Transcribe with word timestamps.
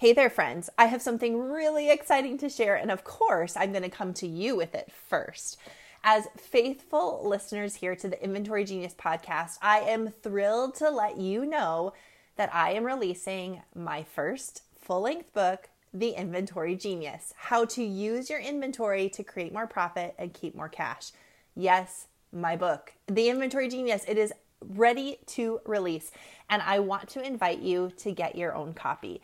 Hey 0.00 0.12
there, 0.12 0.30
friends. 0.30 0.70
I 0.78 0.84
have 0.84 1.02
something 1.02 1.40
really 1.50 1.90
exciting 1.90 2.38
to 2.38 2.48
share, 2.48 2.76
and 2.76 2.92
of 2.92 3.02
course, 3.02 3.56
I'm 3.56 3.72
going 3.72 3.82
to 3.82 3.88
come 3.88 4.14
to 4.14 4.28
you 4.28 4.54
with 4.54 4.72
it 4.76 4.92
first. 4.92 5.58
As 6.04 6.28
faithful 6.36 7.28
listeners 7.28 7.74
here 7.74 7.96
to 7.96 8.06
the 8.06 8.22
Inventory 8.22 8.62
Genius 8.62 8.94
podcast, 8.94 9.58
I 9.60 9.80
am 9.80 10.12
thrilled 10.22 10.76
to 10.76 10.88
let 10.88 11.16
you 11.16 11.44
know 11.44 11.94
that 12.36 12.54
I 12.54 12.74
am 12.74 12.84
releasing 12.84 13.62
my 13.74 14.04
first 14.04 14.62
full 14.80 15.00
length 15.00 15.34
book, 15.34 15.68
The 15.92 16.10
Inventory 16.10 16.76
Genius 16.76 17.34
How 17.36 17.64
to 17.64 17.82
Use 17.82 18.30
Your 18.30 18.38
Inventory 18.38 19.08
to 19.08 19.24
Create 19.24 19.52
More 19.52 19.66
Profit 19.66 20.14
and 20.16 20.32
Keep 20.32 20.54
More 20.54 20.68
Cash. 20.68 21.10
Yes, 21.56 22.06
my 22.32 22.54
book, 22.54 22.92
The 23.08 23.30
Inventory 23.30 23.68
Genius. 23.68 24.04
It 24.06 24.16
is 24.16 24.32
ready 24.64 25.18
to 25.26 25.60
release, 25.66 26.12
and 26.48 26.62
I 26.62 26.78
want 26.78 27.08
to 27.08 27.26
invite 27.26 27.58
you 27.58 27.90
to 27.96 28.12
get 28.12 28.36
your 28.36 28.54
own 28.54 28.74
copy. 28.74 29.20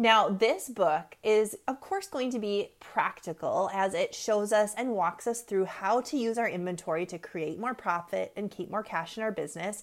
Now, 0.00 0.28
this 0.28 0.68
book 0.68 1.16
is, 1.24 1.56
of 1.66 1.80
course, 1.80 2.06
going 2.06 2.30
to 2.30 2.38
be 2.38 2.70
practical 2.78 3.68
as 3.74 3.94
it 3.94 4.14
shows 4.14 4.52
us 4.52 4.72
and 4.76 4.92
walks 4.92 5.26
us 5.26 5.40
through 5.40 5.64
how 5.64 6.02
to 6.02 6.16
use 6.16 6.38
our 6.38 6.48
inventory 6.48 7.04
to 7.06 7.18
create 7.18 7.58
more 7.58 7.74
profit 7.74 8.32
and 8.36 8.48
keep 8.48 8.70
more 8.70 8.84
cash 8.84 9.16
in 9.16 9.24
our 9.24 9.32
business. 9.32 9.82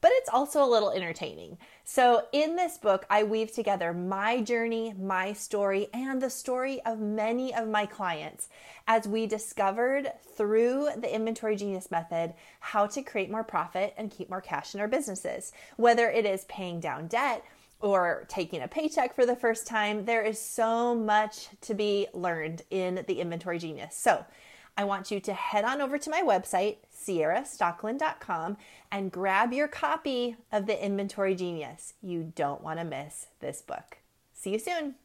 But 0.00 0.12
it's 0.14 0.28
also 0.28 0.62
a 0.62 0.70
little 0.70 0.90
entertaining. 0.90 1.58
So, 1.82 2.26
in 2.30 2.54
this 2.54 2.78
book, 2.78 3.06
I 3.10 3.24
weave 3.24 3.50
together 3.50 3.92
my 3.92 4.40
journey, 4.40 4.94
my 4.96 5.32
story, 5.32 5.88
and 5.92 6.22
the 6.22 6.30
story 6.30 6.80
of 6.82 7.00
many 7.00 7.52
of 7.52 7.66
my 7.66 7.86
clients 7.86 8.48
as 8.86 9.08
we 9.08 9.26
discovered 9.26 10.12
through 10.36 10.90
the 10.96 11.12
Inventory 11.12 11.56
Genius 11.56 11.90
method 11.90 12.34
how 12.60 12.86
to 12.86 13.02
create 13.02 13.32
more 13.32 13.42
profit 13.42 13.94
and 13.96 14.12
keep 14.12 14.30
more 14.30 14.40
cash 14.40 14.76
in 14.76 14.80
our 14.80 14.86
businesses. 14.86 15.50
Whether 15.76 16.08
it 16.08 16.24
is 16.24 16.44
paying 16.44 16.78
down 16.78 17.08
debt, 17.08 17.42
or 17.80 18.24
taking 18.28 18.62
a 18.62 18.68
paycheck 18.68 19.14
for 19.14 19.26
the 19.26 19.36
first 19.36 19.66
time, 19.66 20.04
there 20.04 20.22
is 20.22 20.38
so 20.40 20.94
much 20.94 21.48
to 21.62 21.74
be 21.74 22.06
learned 22.12 22.62
in 22.70 23.04
the 23.06 23.20
Inventory 23.20 23.58
Genius. 23.58 23.94
So, 23.96 24.24
I 24.78 24.84
want 24.84 25.10
you 25.10 25.20
to 25.20 25.32
head 25.32 25.64
on 25.64 25.80
over 25.80 25.96
to 25.96 26.10
my 26.10 26.20
website, 26.20 26.78
ciarastockeland.com, 26.94 28.58
and 28.92 29.10
grab 29.10 29.52
your 29.52 29.68
copy 29.68 30.36
of 30.52 30.66
the 30.66 30.84
Inventory 30.84 31.34
Genius. 31.34 31.94
You 32.02 32.32
don't 32.34 32.62
want 32.62 32.78
to 32.78 32.84
miss 32.84 33.28
this 33.40 33.62
book. 33.62 33.98
See 34.34 34.52
you 34.52 34.58
soon. 34.58 34.96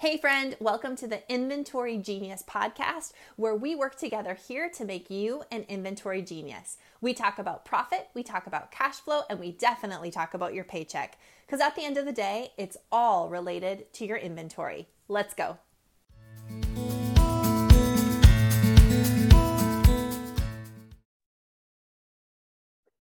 Hey, 0.00 0.16
friend, 0.16 0.56
welcome 0.60 0.94
to 0.94 1.08
the 1.08 1.28
Inventory 1.28 1.98
Genius 1.98 2.44
podcast, 2.48 3.12
where 3.34 3.56
we 3.56 3.74
work 3.74 3.96
together 3.96 4.34
here 4.34 4.70
to 4.76 4.84
make 4.84 5.10
you 5.10 5.42
an 5.50 5.64
inventory 5.68 6.22
genius. 6.22 6.76
We 7.00 7.12
talk 7.12 7.40
about 7.40 7.64
profit, 7.64 8.06
we 8.14 8.22
talk 8.22 8.46
about 8.46 8.70
cash 8.70 8.94
flow, 9.00 9.22
and 9.28 9.40
we 9.40 9.50
definitely 9.50 10.12
talk 10.12 10.34
about 10.34 10.54
your 10.54 10.62
paycheck. 10.62 11.18
Because 11.44 11.60
at 11.60 11.74
the 11.74 11.84
end 11.84 11.98
of 11.98 12.04
the 12.04 12.12
day, 12.12 12.52
it's 12.56 12.76
all 12.92 13.28
related 13.28 13.92
to 13.94 14.06
your 14.06 14.18
inventory. 14.18 14.86
Let's 15.08 15.34
go. 15.34 15.58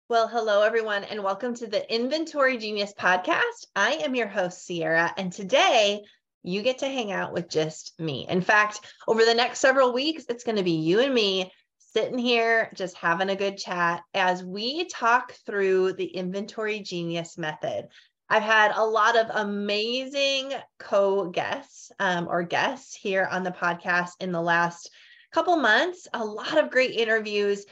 Well, 0.09 0.27
hello, 0.27 0.63
everyone, 0.63 1.05
and 1.05 1.23
welcome 1.23 1.55
to 1.55 1.69
the 1.69 1.95
Inventory 1.95 2.59
Genius 2.59 2.93
podcast. 2.93 3.69
I 3.77 4.01
am 4.03 4.17
your 4.17 4.27
host, 4.27 4.67
Ciara, 4.67 5.15
and 5.17 5.33
today 5.33 6.03
you 6.43 6.62
get 6.62 6.79
to 6.79 6.87
hang 6.87 7.12
out 7.12 7.33
with 7.33 7.48
just 7.48 7.98
me. 7.98 8.27
In 8.29 8.41
fact, 8.41 8.81
over 9.07 9.25
the 9.25 9.35
next 9.35 9.61
several 9.61 9.93
weeks, 9.93 10.25
it's 10.29 10.45
going 10.45 10.57
to 10.57 10.62
be 10.62 10.73
you 10.73 11.01
and 11.01 11.15
me 11.15 11.53
sitting 11.79 12.19
here 12.19 12.71
just 12.75 12.97
having 12.97 13.29
a 13.29 13.37
good 13.37 13.59
chat 13.59 14.03
as 14.15 14.43
we 14.43 14.87
talk 14.87 15.33
through 15.47 15.93
the 15.93 16.07
inventory 16.07 16.81
genius 16.81 17.37
method. 17.37 17.87
I've 18.29 18.43
had 18.43 18.73
a 18.75 18.85
lot 18.85 19.17
of 19.17 19.27
amazing 19.35 20.55
co 20.79 21.29
guests 21.29 21.93
um, 21.98 22.29
or 22.29 22.43
guests 22.43 22.95
here 22.95 23.29
on 23.31 23.43
the 23.43 23.51
podcast 23.51 24.13
in 24.20 24.33
the 24.33 24.41
last 24.41 24.91
couple 25.33 25.57
months, 25.57 26.09
a 26.15 26.25
lot 26.25 26.57
of 26.57 26.70
great 26.70 26.92
interviews. 26.92 27.67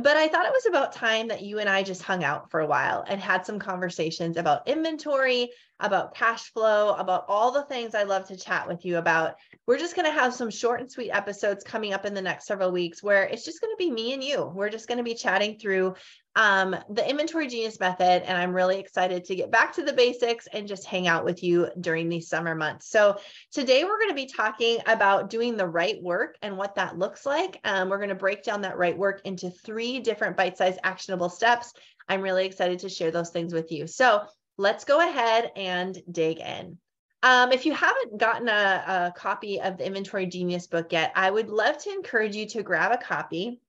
But 0.00 0.16
I 0.16 0.28
thought 0.28 0.46
it 0.46 0.52
was 0.52 0.66
about 0.66 0.92
time 0.92 1.28
that 1.28 1.42
you 1.42 1.58
and 1.58 1.68
I 1.68 1.82
just 1.82 2.02
hung 2.02 2.22
out 2.22 2.50
for 2.50 2.60
a 2.60 2.66
while 2.66 3.04
and 3.08 3.20
had 3.20 3.44
some 3.44 3.58
conversations 3.58 4.36
about 4.36 4.68
inventory, 4.68 5.50
about 5.80 6.14
cash 6.14 6.52
flow, 6.52 6.94
about 6.94 7.24
all 7.28 7.50
the 7.50 7.64
things 7.64 7.94
I 7.94 8.04
love 8.04 8.28
to 8.28 8.36
chat 8.36 8.68
with 8.68 8.84
you 8.84 8.98
about. 8.98 9.34
We're 9.66 9.78
just 9.78 9.96
going 9.96 10.06
to 10.06 10.18
have 10.18 10.34
some 10.34 10.50
short 10.50 10.80
and 10.80 10.90
sweet 10.90 11.10
episodes 11.10 11.64
coming 11.64 11.92
up 11.92 12.04
in 12.04 12.14
the 12.14 12.22
next 12.22 12.46
several 12.46 12.70
weeks 12.70 13.02
where 13.02 13.24
it's 13.24 13.44
just 13.44 13.60
going 13.60 13.72
to 13.72 13.78
be 13.78 13.90
me 13.90 14.12
and 14.12 14.22
you. 14.22 14.44
We're 14.54 14.70
just 14.70 14.88
going 14.88 14.98
to 14.98 15.04
be 15.04 15.14
chatting 15.14 15.58
through 15.58 15.94
um, 16.36 16.76
the 16.90 17.08
inventory 17.08 17.48
genius 17.48 17.80
method. 17.80 18.22
And 18.22 18.38
I'm 18.38 18.52
really 18.52 18.78
excited 18.78 19.24
to 19.24 19.34
get 19.34 19.50
back 19.50 19.72
to 19.74 19.82
the 19.82 19.92
basics 19.92 20.46
and 20.52 20.68
just 20.68 20.84
hang 20.84 21.08
out 21.08 21.24
with 21.24 21.42
you 21.42 21.68
during 21.80 22.08
these 22.08 22.28
summer 22.28 22.54
months. 22.54 22.88
So 22.90 23.18
today 23.52 23.84
we're 23.84 23.98
going 23.98 24.10
to 24.10 24.14
be 24.14 24.26
talking 24.26 24.78
about 24.86 25.30
doing 25.30 25.56
the 25.56 25.66
right 25.66 26.00
work 26.02 26.36
and 26.42 26.56
what 26.56 26.76
that 26.76 26.98
looks 26.98 27.26
like. 27.26 27.60
Um, 27.64 27.88
we're 27.88 27.98
going 27.98 28.08
to 28.10 28.14
break 28.14 28.44
down 28.44 28.60
that 28.62 28.78
right 28.78 28.96
work 28.96 29.20
into 29.24 29.50
three 29.50 30.00
different 30.00 30.36
bite 30.36 30.56
sized 30.56 30.78
actionable 30.84 31.28
steps. 31.28 31.72
I'm 32.08 32.22
really 32.22 32.46
excited 32.46 32.78
to 32.80 32.88
share 32.88 33.10
those 33.10 33.30
things 33.30 33.52
with 33.52 33.72
you. 33.72 33.86
So 33.86 34.22
let's 34.56 34.84
go 34.84 35.00
ahead 35.00 35.50
and 35.56 36.00
dig 36.10 36.38
in. 36.38 36.78
Um, 37.22 37.50
if 37.50 37.66
you 37.66 37.72
haven't 37.72 38.18
gotten 38.18 38.48
a, 38.48 39.12
a 39.12 39.12
copy 39.16 39.60
of 39.60 39.76
the 39.76 39.86
Inventory 39.86 40.26
Genius 40.26 40.68
book 40.68 40.92
yet, 40.92 41.12
I 41.16 41.30
would 41.30 41.48
love 41.48 41.78
to 41.78 41.90
encourage 41.90 42.36
you 42.36 42.46
to 42.50 42.62
grab 42.62 42.92
a 42.92 42.96
copy. 42.96 43.60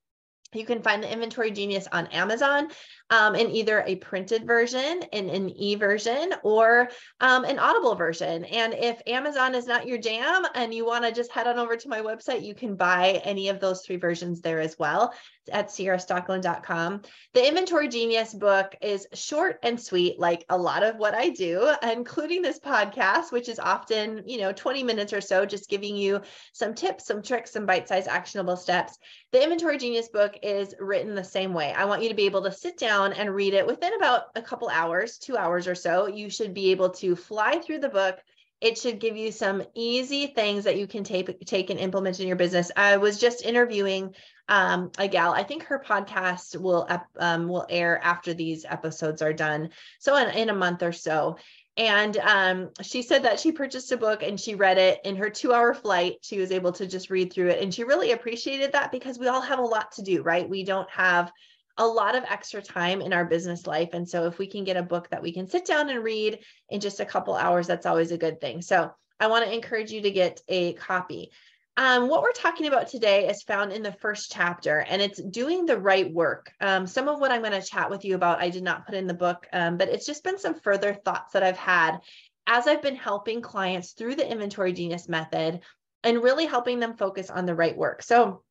You 0.52 0.66
can 0.66 0.82
find 0.82 1.02
the 1.02 1.12
Inventory 1.12 1.52
Genius 1.52 1.86
on 1.92 2.08
Amazon 2.08 2.68
um, 3.10 3.34
in 3.34 3.50
either 3.50 3.82
a 3.86 3.96
printed 3.96 4.46
version, 4.46 5.02
in 5.12 5.28
an 5.28 5.50
e 5.50 5.74
version, 5.74 6.32
or 6.42 6.88
um, 7.20 7.44
an 7.44 7.58
audible 7.58 7.94
version. 7.94 8.44
And 8.46 8.72
if 8.74 9.02
Amazon 9.06 9.54
is 9.54 9.66
not 9.66 9.86
your 9.86 9.98
jam 9.98 10.44
and 10.54 10.72
you 10.72 10.86
want 10.86 11.04
to 11.04 11.12
just 11.12 11.32
head 11.32 11.46
on 11.46 11.58
over 11.58 11.76
to 11.76 11.88
my 11.88 12.00
website, 12.00 12.44
you 12.44 12.54
can 12.54 12.76
buy 12.76 13.20
any 13.24 13.48
of 13.48 13.60
those 13.60 13.82
three 13.82 13.96
versions 13.96 14.40
there 14.40 14.60
as 14.60 14.78
well 14.78 15.12
at 15.52 15.68
ciarastockeland.com. 15.68 17.02
The 17.34 17.48
Inventory 17.48 17.88
Genius 17.88 18.34
book 18.34 18.76
is 18.80 19.06
short 19.14 19.58
and 19.62 19.80
sweet, 19.80 20.18
like 20.18 20.44
a 20.48 20.56
lot 20.56 20.82
of 20.82 20.96
what 20.96 21.14
I 21.14 21.30
do, 21.30 21.72
including 21.82 22.42
this 22.42 22.60
podcast, 22.60 23.32
which 23.32 23.48
is 23.48 23.58
often, 23.58 24.22
you 24.26 24.38
know, 24.38 24.52
20 24.52 24.82
minutes 24.84 25.12
or 25.12 25.20
so, 25.20 25.44
just 25.44 25.68
giving 25.68 25.96
you 25.96 26.20
some 26.52 26.74
tips, 26.74 27.06
some 27.06 27.22
tricks, 27.22 27.52
some 27.52 27.66
bite 27.66 27.88
sized 27.88 28.08
actionable 28.08 28.56
steps. 28.56 28.98
The 29.32 29.42
Inventory 29.42 29.78
Genius 29.78 30.08
book 30.08 30.36
is 30.42 30.74
written 30.78 31.14
the 31.14 31.24
same 31.24 31.52
way. 31.52 31.72
I 31.72 31.84
want 31.84 32.02
you 32.02 32.08
to 32.08 32.14
be 32.14 32.26
able 32.26 32.42
to 32.42 32.52
sit 32.52 32.78
down 32.78 32.99
down 33.00 33.12
and 33.14 33.34
read 33.34 33.54
it 33.54 33.66
within 33.66 33.94
about 33.94 34.24
a 34.34 34.42
couple 34.42 34.68
hours, 34.68 35.18
two 35.18 35.36
hours 35.36 35.66
or 35.66 35.74
so, 35.74 36.06
you 36.06 36.30
should 36.30 36.54
be 36.54 36.70
able 36.70 36.90
to 36.90 37.16
fly 37.16 37.58
through 37.58 37.78
the 37.80 37.88
book. 37.88 38.18
It 38.60 38.76
should 38.76 39.00
give 39.00 39.16
you 39.16 39.32
some 39.32 39.62
easy 39.74 40.26
things 40.26 40.64
that 40.64 40.76
you 40.76 40.86
can 40.86 41.02
take 41.02 41.40
take 41.46 41.70
and 41.70 41.80
implement 41.80 42.20
in 42.20 42.26
your 42.26 42.36
business. 42.36 42.70
I 42.76 42.98
was 42.98 43.18
just 43.18 43.44
interviewing 43.44 44.14
um, 44.50 44.90
a 44.98 45.08
gal. 45.08 45.32
I 45.32 45.44
think 45.44 45.64
her 45.64 45.82
podcast 45.84 46.60
will 46.60 46.86
um, 47.18 47.48
will 47.48 47.66
air 47.70 47.98
after 48.02 48.34
these 48.34 48.66
episodes 48.66 49.22
are 49.22 49.32
done, 49.32 49.70
so 49.98 50.14
in, 50.16 50.28
in 50.36 50.50
a 50.50 50.54
month 50.54 50.82
or 50.82 50.92
so. 50.92 51.38
And 51.76 52.14
um, 52.18 52.70
she 52.82 53.00
said 53.00 53.22
that 53.22 53.40
she 53.40 53.52
purchased 53.52 53.92
a 53.92 53.96
book 53.96 54.22
and 54.22 54.38
she 54.38 54.54
read 54.54 54.76
it 54.76 55.00
in 55.04 55.16
her 55.16 55.30
two 55.30 55.54
hour 55.54 55.72
flight. 55.72 56.16
She 56.20 56.38
was 56.38 56.52
able 56.52 56.72
to 56.72 56.86
just 56.86 57.08
read 57.08 57.32
through 57.32 57.48
it. 57.48 57.62
And 57.62 57.72
she 57.72 57.84
really 57.84 58.12
appreciated 58.12 58.72
that 58.72 58.92
because 58.92 59.18
we 59.18 59.28
all 59.28 59.40
have 59.40 59.60
a 59.60 59.62
lot 59.62 59.92
to 59.92 60.02
do, 60.02 60.20
right? 60.22 60.46
We 60.46 60.64
don't 60.64 60.90
have 60.90 61.32
a 61.80 61.86
lot 61.86 62.14
of 62.14 62.24
extra 62.28 62.60
time 62.60 63.00
in 63.00 63.12
our 63.12 63.24
business 63.24 63.66
life. 63.66 63.90
And 63.94 64.06
so 64.06 64.26
if 64.26 64.38
we 64.38 64.46
can 64.46 64.64
get 64.64 64.76
a 64.76 64.82
book 64.82 65.08
that 65.10 65.22
we 65.22 65.32
can 65.32 65.48
sit 65.48 65.64
down 65.64 65.88
and 65.88 66.04
read 66.04 66.38
in 66.68 66.78
just 66.78 67.00
a 67.00 67.06
couple 67.06 67.34
hours, 67.34 67.66
that's 67.66 67.86
always 67.86 68.12
a 68.12 68.18
good 68.18 68.38
thing. 68.38 68.60
So 68.60 68.92
I 69.18 69.28
want 69.28 69.46
to 69.46 69.52
encourage 69.52 69.90
you 69.90 70.02
to 70.02 70.10
get 70.10 70.42
a 70.46 70.74
copy. 70.74 71.30
Um, 71.78 72.08
what 72.08 72.20
we're 72.20 72.32
talking 72.32 72.66
about 72.66 72.88
today 72.88 73.28
is 73.28 73.42
found 73.42 73.72
in 73.72 73.82
the 73.82 73.92
first 73.92 74.30
chapter, 74.30 74.80
and 74.80 75.00
it's 75.00 75.22
doing 75.22 75.64
the 75.64 75.80
right 75.80 76.12
work. 76.12 76.52
Um, 76.60 76.86
some 76.86 77.08
of 77.08 77.18
what 77.18 77.30
I'm 77.30 77.40
going 77.40 77.58
to 77.58 77.66
chat 77.66 77.88
with 77.88 78.04
you 78.04 78.14
about, 78.14 78.42
I 78.42 78.50
did 78.50 78.62
not 78.62 78.84
put 78.84 78.94
in 78.94 79.06
the 79.06 79.14
book, 79.14 79.46
um, 79.52 79.78
but 79.78 79.88
it's 79.88 80.04
just 80.04 80.22
been 80.22 80.38
some 80.38 80.60
further 80.60 80.92
thoughts 80.92 81.32
that 81.32 81.42
I've 81.42 81.56
had 81.56 82.00
as 82.46 82.66
I've 82.66 82.82
been 82.82 82.96
helping 82.96 83.40
clients 83.40 83.92
through 83.92 84.16
the 84.16 84.30
inventory 84.30 84.74
genius 84.74 85.08
method 85.08 85.60
and 86.04 86.22
really 86.22 86.44
helping 86.44 86.80
them 86.80 86.96
focus 86.98 87.30
on 87.30 87.46
the 87.46 87.54
right 87.54 87.76
work. 87.76 88.02
So 88.02 88.42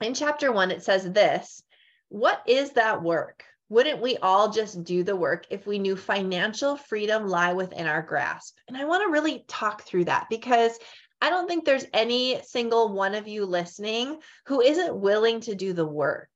in 0.00 0.14
chapter 0.14 0.50
one, 0.50 0.70
it 0.70 0.82
says 0.82 1.04
this 1.04 1.62
what 2.10 2.42
is 2.46 2.72
that 2.72 3.02
work? 3.02 3.44
Wouldn't 3.68 4.02
we 4.02 4.16
all 4.16 4.50
just 4.50 4.82
do 4.82 5.04
the 5.04 5.14
work 5.14 5.46
if 5.48 5.64
we 5.64 5.78
knew 5.78 5.94
financial 5.94 6.76
freedom 6.76 7.28
lie 7.28 7.52
within 7.52 7.86
our 7.86 8.02
grasp? 8.02 8.58
And 8.66 8.76
I 8.76 8.84
want 8.84 9.04
to 9.04 9.12
really 9.12 9.44
talk 9.46 9.84
through 9.84 10.06
that 10.06 10.26
because 10.28 10.76
I 11.22 11.30
don't 11.30 11.46
think 11.46 11.64
there's 11.64 11.86
any 11.94 12.40
single 12.42 12.92
one 12.92 13.14
of 13.14 13.28
you 13.28 13.46
listening 13.46 14.18
who 14.46 14.60
isn't 14.60 15.00
willing 15.00 15.40
to 15.42 15.54
do 15.54 15.72
the 15.72 15.86
work. 15.86 16.28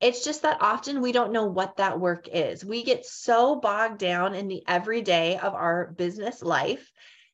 It's 0.00 0.24
just 0.24 0.42
that 0.42 0.58
often 0.60 1.00
we 1.00 1.10
don't 1.10 1.32
know 1.32 1.46
what 1.46 1.78
that 1.78 1.98
work 1.98 2.28
is. 2.32 2.64
We 2.64 2.84
get 2.84 3.04
so 3.04 3.56
bogged 3.56 3.98
down 3.98 4.34
in 4.34 4.46
the 4.46 4.62
everyday 4.68 5.38
of 5.38 5.54
our 5.54 5.88
business 5.96 6.40
life 6.42 6.92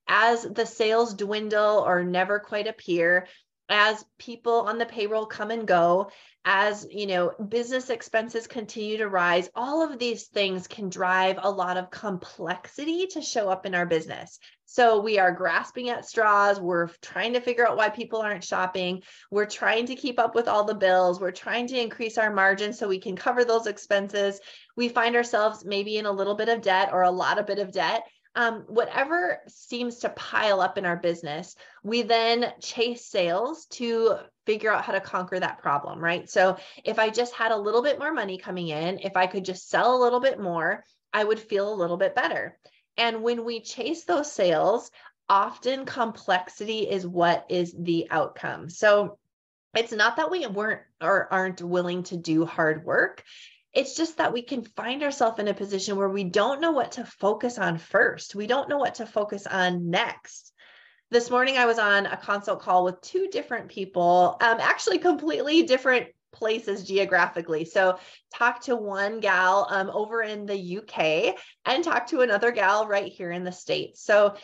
as 0.08 0.44
the 0.44 0.64
sales 0.64 1.12
dwindle 1.12 1.84
or 1.86 2.04
never 2.04 2.38
quite 2.38 2.68
appear, 2.68 3.26
as 3.68 4.04
people 4.18 4.62
on 4.62 4.78
the 4.78 4.86
payroll 4.86 5.26
come 5.26 5.50
and 5.50 5.66
go, 5.66 6.10
as 6.44 6.86
you 6.90 7.06
know 7.06 7.32
business 7.48 7.88
expenses 7.88 8.48
continue 8.48 8.96
to 8.96 9.08
rise 9.08 9.48
all 9.54 9.80
of 9.80 9.98
these 9.98 10.26
things 10.26 10.66
can 10.66 10.88
drive 10.88 11.38
a 11.40 11.50
lot 11.50 11.76
of 11.76 11.90
complexity 11.90 13.06
to 13.06 13.22
show 13.22 13.48
up 13.48 13.64
in 13.66 13.74
our 13.74 13.86
business. 13.86 14.38
So 14.64 15.00
we 15.00 15.18
are 15.18 15.32
grasping 15.32 15.90
at 15.90 16.06
straws. 16.06 16.58
We're 16.58 16.88
trying 17.02 17.34
to 17.34 17.42
figure 17.42 17.68
out 17.68 17.76
why 17.76 17.90
people 17.90 18.22
aren't 18.22 18.42
shopping. 18.42 19.02
We're 19.30 19.44
trying 19.44 19.84
to 19.86 19.94
keep 19.94 20.18
up 20.18 20.34
with 20.34 20.48
all 20.48 20.64
the 20.64 20.74
bills. 20.74 21.20
We're 21.20 21.30
trying 21.30 21.66
to 21.66 21.78
increase 21.78 22.16
our 22.16 22.32
margin 22.32 22.72
so 22.72 22.88
we 22.88 22.98
can 22.98 23.14
cover 23.14 23.44
those 23.44 23.66
expenses. 23.66 24.40
We 24.74 24.88
find 24.88 25.14
ourselves 25.14 25.64
maybe 25.66 25.98
in 25.98 26.06
a 26.06 26.10
little 26.10 26.34
bit 26.34 26.48
of 26.48 26.62
debt 26.62 26.88
or 26.90 27.02
a 27.02 27.10
lot 27.10 27.38
of 27.38 27.46
bit 27.46 27.58
of 27.58 27.70
debt 27.70 28.04
um, 28.34 28.64
whatever 28.66 29.40
seems 29.48 29.98
to 29.98 30.08
pile 30.10 30.60
up 30.60 30.78
in 30.78 30.86
our 30.86 30.96
business, 30.96 31.54
we 31.82 32.02
then 32.02 32.52
chase 32.60 33.06
sales 33.06 33.66
to 33.66 34.16
figure 34.46 34.72
out 34.72 34.84
how 34.84 34.92
to 34.92 35.00
conquer 35.00 35.38
that 35.38 35.58
problem, 35.58 35.98
right? 35.98 36.28
So 36.30 36.56
if 36.84 36.98
I 36.98 37.10
just 37.10 37.34
had 37.34 37.52
a 37.52 37.56
little 37.56 37.82
bit 37.82 37.98
more 37.98 38.12
money 38.12 38.38
coming 38.38 38.68
in, 38.68 39.00
if 39.00 39.16
I 39.16 39.26
could 39.26 39.44
just 39.44 39.68
sell 39.68 39.96
a 39.96 40.02
little 40.02 40.20
bit 40.20 40.40
more, 40.40 40.82
I 41.12 41.24
would 41.24 41.38
feel 41.38 41.72
a 41.72 41.76
little 41.76 41.98
bit 41.98 42.14
better. 42.14 42.58
And 42.96 43.22
when 43.22 43.44
we 43.44 43.60
chase 43.60 44.04
those 44.04 44.32
sales, 44.32 44.90
often 45.28 45.84
complexity 45.84 46.88
is 46.88 47.06
what 47.06 47.46
is 47.48 47.74
the 47.78 48.06
outcome. 48.10 48.68
So 48.68 49.18
it's 49.74 49.92
not 49.92 50.16
that 50.16 50.30
we 50.30 50.46
weren't 50.46 50.82
or 51.00 51.32
aren't 51.32 51.62
willing 51.62 52.02
to 52.04 52.16
do 52.16 52.44
hard 52.44 52.84
work. 52.84 53.24
It's 53.74 53.96
just 53.96 54.18
that 54.18 54.32
we 54.32 54.42
can 54.42 54.64
find 54.64 55.02
ourselves 55.02 55.38
in 55.38 55.48
a 55.48 55.54
position 55.54 55.96
where 55.96 56.08
we 56.08 56.24
don't 56.24 56.60
know 56.60 56.72
what 56.72 56.92
to 56.92 57.04
focus 57.04 57.58
on 57.58 57.78
first. 57.78 58.34
We 58.34 58.46
don't 58.46 58.68
know 58.68 58.78
what 58.78 58.96
to 58.96 59.06
focus 59.06 59.46
on 59.46 59.88
next. 59.88 60.52
This 61.10 61.30
morning, 61.30 61.56
I 61.56 61.66
was 61.66 61.78
on 61.78 62.06
a 62.06 62.16
consult 62.16 62.60
call 62.60 62.84
with 62.84 63.00
two 63.00 63.28
different 63.30 63.68
people, 63.68 64.36
um, 64.40 64.58
actually 64.60 64.98
completely 64.98 65.62
different 65.62 66.08
places 66.32 66.86
geographically. 66.86 67.64
So, 67.64 67.98
talk 68.34 68.62
to 68.62 68.76
one 68.76 69.20
gal 69.20 69.66
um, 69.70 69.90
over 69.90 70.22
in 70.22 70.46
the 70.46 70.78
UK 70.78 71.36
and 71.66 71.84
talk 71.84 72.06
to 72.08 72.20
another 72.20 72.50
gal 72.50 72.86
right 72.86 73.10
here 73.10 73.30
in 73.30 73.44
the 73.44 73.52
States. 73.52 74.02
So, 74.02 74.34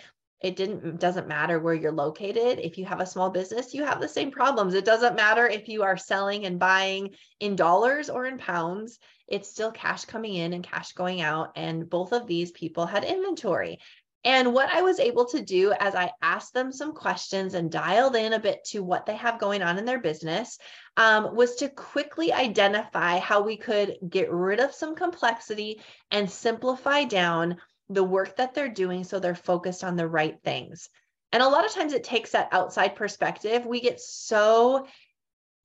it 0.41 0.57
didn't 0.57 1.01
doesn't 1.01 1.27
matter 1.27 1.59
where 1.59 1.75
you're 1.75 1.91
located 1.91 2.61
if 2.61 2.79
you 2.79 2.85
have 2.85 3.01
a 3.01 3.07
small 3.07 3.29
business 3.29 3.75
you 3.75 3.85
have 3.85 4.01
the 4.01 4.09
same 4.09 4.31
problems 4.31 4.75
it 4.75 4.85
doesn't 4.85 5.17
matter 5.17 5.49
if 5.49 5.67
you 5.67 5.83
are 5.83 5.97
selling 5.97 6.47
and 6.47 6.61
buying 6.61 7.11
in 7.41 7.57
dollars 7.57 8.09
or 8.09 8.25
in 8.25 8.39
pounds 8.39 9.01
it's 9.29 9.51
still 9.51 9.71
cash 9.71 10.05
coming 10.05 10.35
in 10.35 10.53
and 10.53 10.65
cash 10.65 10.93
going 10.93 11.21
out 11.21 11.53
and 11.57 11.89
both 11.89 12.13
of 12.13 12.27
these 12.27 12.51
people 12.51 12.87
had 12.87 13.05
inventory 13.05 13.79
and 14.25 14.53
what 14.53 14.69
I 14.69 14.83
was 14.83 14.99
able 14.99 15.27
to 15.27 15.41
do 15.41 15.73
as 15.79 15.95
I 15.95 16.11
asked 16.21 16.53
them 16.53 16.73
some 16.73 16.93
questions 16.93 17.55
and 17.55 17.71
dialed 17.71 18.17
in 18.17 18.33
a 18.33 18.41
bit 18.41 18.65
to 18.67 18.83
what 18.83 19.07
they 19.07 19.17
have 19.17 19.39
going 19.39 19.63
on 19.63 19.79
in 19.79 19.85
their 19.85 20.01
business 20.01 20.59
um, 20.97 21.35
was 21.37 21.57
to 21.57 21.69
quickly 21.69 22.33
identify 22.33 23.19
how 23.21 23.43
we 23.43 23.57
could 23.57 23.97
get 24.09 24.31
rid 24.33 24.59
of 24.59 24.75
some 24.75 24.97
complexity 24.97 25.81
and 26.11 26.29
simplify 26.29 27.05
down 27.05 27.59
the 27.89 28.05
work 28.05 28.37
that 28.37 28.55
they're 28.55 28.69
doing 28.69 29.05
so 29.05 29.19
they're 29.19 29.35
focused 29.35 29.85
on 29.85 29.97
the 29.97 30.09
right 30.09 30.37
things. 30.43 30.89
And 31.33 31.43
a 31.43 31.49
lot 31.49 31.65
of 31.65 31.73
times 31.73 31.93
it 31.93 32.05
takes 32.05 32.33
that 32.33 32.49
outside 32.53 32.97
perspective. 32.97 33.67
We 33.67 33.81
get 33.81 34.01
so 34.01 34.87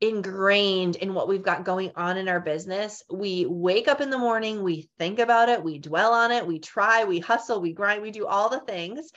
ingrained 0.04 0.98
in 0.98 1.14
what 1.14 1.30
we've 1.30 1.44
got 1.44 1.64
going 1.64 1.92
on 1.96 2.18
in 2.18 2.28
our 2.28 2.42
business. 2.42 3.04
We 3.10 3.46
wake 3.46 3.88
up 3.88 4.02
in 4.02 4.10
the 4.10 4.18
morning, 4.18 4.62
we 4.62 4.90
think 5.00 5.20
about 5.20 5.48
it, 5.48 5.64
we 5.64 5.80
dwell 5.80 6.14
on 6.14 6.32
it, 6.32 6.46
we 6.46 6.60
try, 6.60 7.06
we 7.06 7.20
hustle, 7.20 7.62
we 7.62 7.72
grind, 7.72 8.02
we 8.02 8.12
do 8.12 8.28
all 8.28 8.50
the 8.50 8.60
things. 8.60 9.12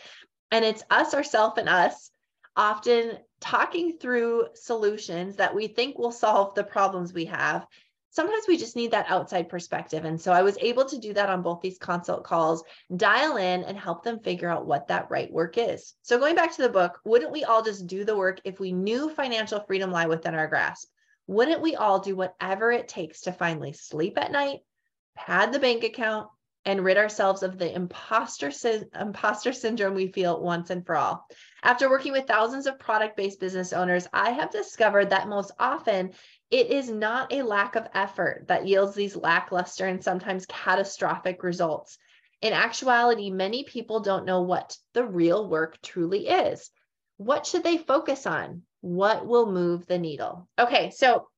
And 0.52 0.64
it's 0.64 0.84
us, 0.88 1.12
ourself, 1.12 1.58
and 1.58 1.68
us 1.68 2.10
often 2.56 3.18
talking 3.40 3.98
through 3.98 4.46
solutions 4.54 5.36
that 5.36 5.54
we 5.54 5.66
think 5.66 5.98
will 5.98 6.12
solve 6.12 6.54
the 6.54 6.64
problems 6.64 7.12
we 7.12 7.26
have 7.26 7.66
sometimes 8.16 8.44
we 8.48 8.56
just 8.56 8.76
need 8.76 8.92
that 8.92 9.10
outside 9.10 9.46
perspective. 9.46 10.06
And 10.06 10.18
so 10.18 10.32
I 10.32 10.42
was 10.42 10.56
able 10.62 10.86
to 10.86 10.98
do 10.98 11.12
that 11.12 11.28
on 11.28 11.42
both 11.42 11.60
these 11.60 11.76
consult 11.76 12.24
calls, 12.24 12.64
dial 12.96 13.36
in 13.36 13.62
and 13.64 13.76
help 13.76 14.02
them 14.02 14.20
figure 14.20 14.48
out 14.48 14.64
what 14.64 14.88
that 14.88 15.10
right 15.10 15.30
work 15.30 15.58
is. 15.58 15.92
So 16.00 16.18
going 16.18 16.34
back 16.34 16.56
to 16.56 16.62
the 16.62 16.70
book, 16.70 16.98
wouldn't 17.04 17.30
we 17.30 17.44
all 17.44 17.62
just 17.62 17.86
do 17.86 18.06
the 18.06 18.16
work 18.16 18.40
if 18.44 18.58
we 18.58 18.72
knew 18.72 19.10
financial 19.10 19.60
freedom 19.60 19.90
lie 19.90 20.06
within 20.06 20.34
our 20.34 20.48
grasp? 20.48 20.88
Wouldn't 21.26 21.60
we 21.60 21.76
all 21.76 21.98
do 21.98 22.16
whatever 22.16 22.72
it 22.72 22.88
takes 22.88 23.20
to 23.22 23.32
finally 23.32 23.74
sleep 23.74 24.16
at 24.16 24.32
night, 24.32 24.60
pad 25.14 25.52
the 25.52 25.58
bank 25.58 25.84
account, 25.84 26.28
and 26.66 26.84
rid 26.84 26.98
ourselves 26.98 27.44
of 27.44 27.56
the 27.58 27.72
imposter, 27.72 28.50
sy- 28.50 28.82
imposter 29.00 29.52
syndrome 29.52 29.94
we 29.94 30.08
feel 30.08 30.42
once 30.42 30.68
and 30.70 30.84
for 30.84 30.96
all. 30.96 31.26
After 31.62 31.88
working 31.88 32.12
with 32.12 32.26
thousands 32.26 32.66
of 32.66 32.80
product 32.80 33.16
based 33.16 33.38
business 33.38 33.72
owners, 33.72 34.08
I 34.12 34.30
have 34.30 34.50
discovered 34.50 35.10
that 35.10 35.28
most 35.28 35.52
often 35.60 36.12
it 36.50 36.70
is 36.70 36.90
not 36.90 37.32
a 37.32 37.42
lack 37.42 37.76
of 37.76 37.88
effort 37.94 38.46
that 38.48 38.66
yields 38.66 38.96
these 38.96 39.16
lackluster 39.16 39.86
and 39.86 40.02
sometimes 40.02 40.44
catastrophic 40.46 41.42
results. 41.44 41.98
In 42.42 42.52
actuality, 42.52 43.30
many 43.30 43.64
people 43.64 44.00
don't 44.00 44.26
know 44.26 44.42
what 44.42 44.76
the 44.92 45.04
real 45.04 45.48
work 45.48 45.80
truly 45.82 46.26
is. 46.26 46.70
What 47.16 47.46
should 47.46 47.62
they 47.62 47.78
focus 47.78 48.26
on? 48.26 48.62
What 48.80 49.26
will 49.26 49.50
move 49.50 49.86
the 49.86 49.98
needle? 49.98 50.48
Okay, 50.58 50.90
so 50.90 51.28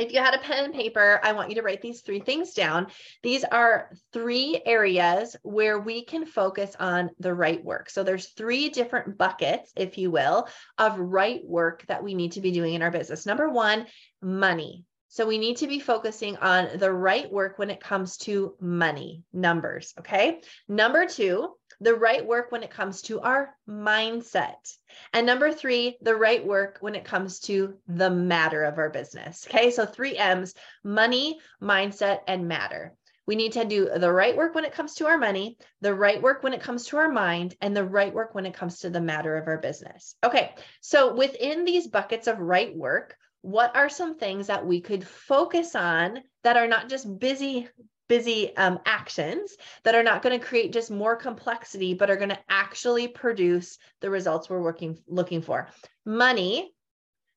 if 0.00 0.12
you 0.12 0.20
had 0.20 0.34
a 0.34 0.38
pen 0.38 0.64
and 0.64 0.74
paper, 0.74 1.20
I 1.22 1.32
want 1.32 1.50
you 1.50 1.56
to 1.56 1.62
write 1.62 1.82
these 1.82 2.00
three 2.00 2.20
things 2.20 2.54
down. 2.54 2.86
These 3.22 3.44
are 3.44 3.90
three 4.12 4.60
areas 4.64 5.36
where 5.42 5.78
we 5.78 6.04
can 6.04 6.24
focus 6.24 6.74
on 6.80 7.10
the 7.18 7.34
right 7.34 7.62
work. 7.62 7.90
So 7.90 8.02
there's 8.02 8.28
three 8.28 8.70
different 8.70 9.18
buckets, 9.18 9.72
if 9.76 9.98
you 9.98 10.10
will, 10.10 10.48
of 10.78 10.98
right 10.98 11.42
work 11.44 11.84
that 11.88 12.02
we 12.02 12.14
need 12.14 12.32
to 12.32 12.40
be 12.40 12.50
doing 12.50 12.74
in 12.74 12.82
our 12.82 12.90
business. 12.90 13.26
Number 13.26 13.50
one, 13.50 13.86
money. 14.22 14.84
So 15.08 15.26
we 15.26 15.38
need 15.38 15.56
to 15.58 15.66
be 15.66 15.80
focusing 15.80 16.36
on 16.36 16.78
the 16.78 16.92
right 16.92 17.30
work 17.30 17.58
when 17.58 17.68
it 17.68 17.80
comes 17.80 18.16
to 18.18 18.54
money, 18.60 19.24
numbers. 19.32 19.92
Okay. 19.98 20.40
Number 20.68 21.04
two, 21.04 21.50
the 21.80 21.94
right 21.94 22.26
work 22.26 22.52
when 22.52 22.62
it 22.62 22.70
comes 22.70 23.02
to 23.02 23.20
our 23.20 23.54
mindset. 23.68 24.76
And 25.12 25.26
number 25.26 25.52
three, 25.52 25.96
the 26.02 26.14
right 26.14 26.44
work 26.44 26.78
when 26.80 26.94
it 26.94 27.04
comes 27.04 27.40
to 27.40 27.74
the 27.88 28.10
matter 28.10 28.64
of 28.64 28.78
our 28.78 28.90
business. 28.90 29.46
Okay. 29.48 29.70
So 29.70 29.86
three 29.86 30.16
M's 30.16 30.54
money, 30.84 31.40
mindset, 31.62 32.20
and 32.26 32.48
matter. 32.48 32.94
We 33.26 33.36
need 33.36 33.52
to 33.52 33.64
do 33.64 33.88
the 33.96 34.12
right 34.12 34.36
work 34.36 34.54
when 34.54 34.64
it 34.64 34.72
comes 34.72 34.94
to 34.96 35.06
our 35.06 35.16
money, 35.16 35.56
the 35.80 35.94
right 35.94 36.20
work 36.20 36.42
when 36.42 36.52
it 36.52 36.62
comes 36.62 36.86
to 36.86 36.96
our 36.96 37.10
mind, 37.10 37.54
and 37.60 37.76
the 37.76 37.84
right 37.84 38.12
work 38.12 38.34
when 38.34 38.44
it 38.44 38.54
comes 38.54 38.80
to 38.80 38.90
the 38.90 39.00
matter 39.00 39.36
of 39.36 39.46
our 39.46 39.58
business. 39.58 40.16
Okay. 40.24 40.54
So 40.80 41.14
within 41.14 41.64
these 41.64 41.86
buckets 41.86 42.26
of 42.26 42.40
right 42.40 42.76
work, 42.76 43.16
what 43.42 43.74
are 43.76 43.88
some 43.88 44.18
things 44.18 44.48
that 44.48 44.66
we 44.66 44.80
could 44.80 45.06
focus 45.06 45.74
on 45.74 46.18
that 46.42 46.56
are 46.56 46.68
not 46.68 46.88
just 46.88 47.18
busy 47.18 47.68
busy 48.10 48.54
um, 48.56 48.80
actions 48.84 49.56
that 49.84 49.94
are 49.94 50.02
not 50.02 50.20
going 50.20 50.38
to 50.38 50.44
create 50.44 50.72
just 50.72 50.90
more 50.90 51.14
complexity 51.14 51.94
but 51.94 52.10
are 52.10 52.16
going 52.16 52.28
to 52.28 52.38
actually 52.48 53.06
produce 53.06 53.78
the 54.00 54.10
results 54.10 54.50
we're 54.50 54.60
working 54.60 54.98
looking 55.06 55.40
for. 55.40 55.68
Money 56.04 56.74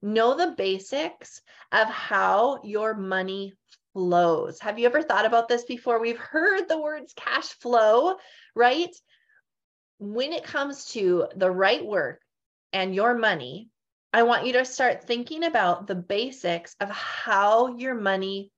know 0.01 0.36
the 0.36 0.56
basics 0.58 1.42
of 1.72 1.88
how 1.88 2.60
your 2.63 2.96
money 2.96 3.53
flows. 3.94 4.60
Have 4.60 4.80
you 4.80 4.88
ever 4.88 5.03
thought 5.03 5.27
about 5.27 5.48
this 5.48 5.63
before? 5.63 6.01
We've 6.01 6.18
heard 6.18 6.68
the 6.68 6.82
words 6.82 7.13
cash 7.15 7.50
flow 7.60 8.15
right? 8.56 8.96
When 10.00 10.34
it 10.34 10.44
comes 10.44 10.86
to 10.94 11.27
the 11.36 11.51
right 11.51 11.86
work 11.86 12.20
and 12.74 12.96
your 12.96 13.15
money 13.15 13.70
I 14.12 14.24
want 14.24 14.46
you 14.46 14.53
to 14.53 14.65
start 14.65 15.03
thinking 15.03 15.44
about 15.44 15.88
the 15.88 15.96
basics 15.96 16.75
of 16.80 16.89
how 16.89 17.75
your 17.77 17.96
money 17.96 18.51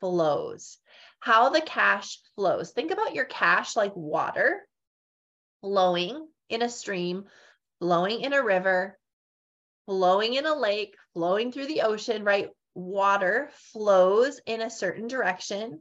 flows, 0.00 0.78
how 1.22 1.50
the 1.50 1.60
cash 1.60 2.18
flows. 2.34 2.72
Think 2.72 2.90
about 2.90 3.14
your 3.14 3.24
cash 3.24 3.76
like 3.76 3.94
water 3.94 4.66
flowing 5.60 6.26
in 6.48 6.62
a 6.62 6.68
stream, 6.68 7.26
flowing 7.78 8.22
in 8.22 8.32
a 8.32 8.42
river, 8.42 8.98
flowing 9.86 10.34
in 10.34 10.46
a 10.46 10.54
lake, 10.54 10.96
flowing 11.14 11.52
through 11.52 11.68
the 11.68 11.82
ocean, 11.82 12.24
right? 12.24 12.48
Water 12.74 13.50
flows 13.72 14.40
in 14.46 14.60
a 14.60 14.68
certain 14.68 15.06
direction. 15.06 15.78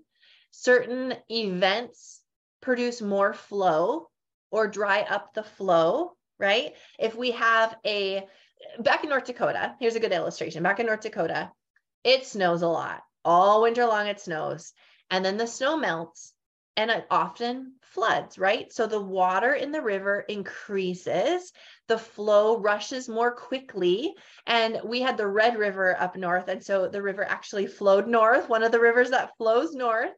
Certain 0.52 1.16
events 1.28 2.22
produce 2.62 3.02
more 3.02 3.34
flow 3.34 4.10
or 4.52 4.68
dry 4.68 5.02
up 5.02 5.34
the 5.34 5.44
flow, 5.44 6.12
right? 6.38 6.76
If 7.00 7.16
we 7.16 7.32
have 7.32 7.76
a 7.84 8.28
back 8.78 9.04
in 9.04 9.10
North 9.10 9.26
Dakota, 9.26 9.74
here's 9.80 9.96
a 9.96 10.00
good 10.00 10.12
illustration. 10.12 10.62
Back 10.62 10.80
in 10.80 10.86
North 10.86 11.02
Dakota, 11.02 11.50
it 12.04 12.28
snows 12.28 12.62
a 12.62 12.68
lot. 12.68 13.02
All 13.26 13.64
winter 13.64 13.88
long, 13.88 14.06
it 14.06 14.20
snows. 14.20 14.74
And 15.12 15.24
then 15.24 15.38
the 15.38 15.46
snow 15.46 15.78
melts 15.78 16.34
and 16.78 16.90
it 16.90 17.06
often 17.12 17.74
floods, 17.82 18.40
right? 18.40 18.72
So 18.72 18.88
the 18.88 19.02
water 19.02 19.54
in 19.54 19.72
the 19.72 19.82
river 19.82 20.22
increases, 20.22 21.52
the 21.88 21.98
flow 21.98 22.58
rushes 22.58 23.10
more 23.10 23.32
quickly. 23.36 24.16
And 24.48 24.80
we 24.86 25.02
had 25.02 25.18
the 25.18 25.28
Red 25.28 25.58
River 25.58 25.96
up 26.00 26.16
north. 26.16 26.48
And 26.48 26.64
so 26.64 26.88
the 26.88 27.02
river 27.02 27.24
actually 27.24 27.68
flowed 27.68 28.08
north, 28.08 28.48
one 28.48 28.64
of 28.64 28.72
the 28.72 28.80
rivers 28.80 29.10
that 29.10 29.36
flows 29.38 29.74
north. 29.74 30.14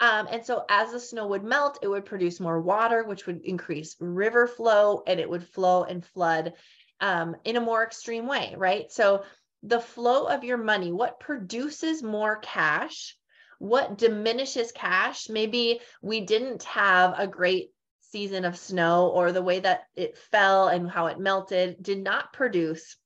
Um, 0.00 0.28
and 0.30 0.46
so 0.46 0.64
as 0.68 0.92
the 0.92 1.00
snow 1.00 1.26
would 1.26 1.42
melt, 1.42 1.80
it 1.82 1.88
would 1.88 2.04
produce 2.04 2.38
more 2.38 2.60
water, 2.60 3.02
which 3.02 3.26
would 3.26 3.40
increase 3.42 3.96
river 3.98 4.46
flow 4.46 5.02
and 5.04 5.18
it 5.18 5.28
would 5.28 5.44
flow 5.48 5.82
and 5.82 6.06
flood 6.06 6.52
um, 7.00 7.34
in 7.44 7.56
a 7.56 7.60
more 7.60 7.82
extreme 7.82 8.28
way, 8.28 8.54
right? 8.56 8.92
So 8.92 9.24
the 9.64 9.80
flow 9.80 10.26
of 10.26 10.44
your 10.44 10.56
money, 10.56 10.92
what 10.92 11.18
produces 11.18 12.00
more 12.04 12.36
cash, 12.36 13.17
what 13.58 13.98
diminishes 13.98 14.72
cash. 14.72 15.28
Maybe 15.28 15.80
we 16.02 16.20
didn't 16.20 16.62
have 16.64 17.18
a 17.18 17.26
great 17.26 17.70
season 18.00 18.44
of 18.44 18.56
snow 18.56 19.08
or 19.08 19.32
the 19.32 19.42
way 19.42 19.60
that 19.60 19.82
it 19.94 20.16
fell 20.16 20.68
and 20.68 20.90
how 20.90 21.06
it 21.06 21.18
melted 21.18 21.82
did 21.82 22.02
not 22.02 22.32
produce 22.32 22.96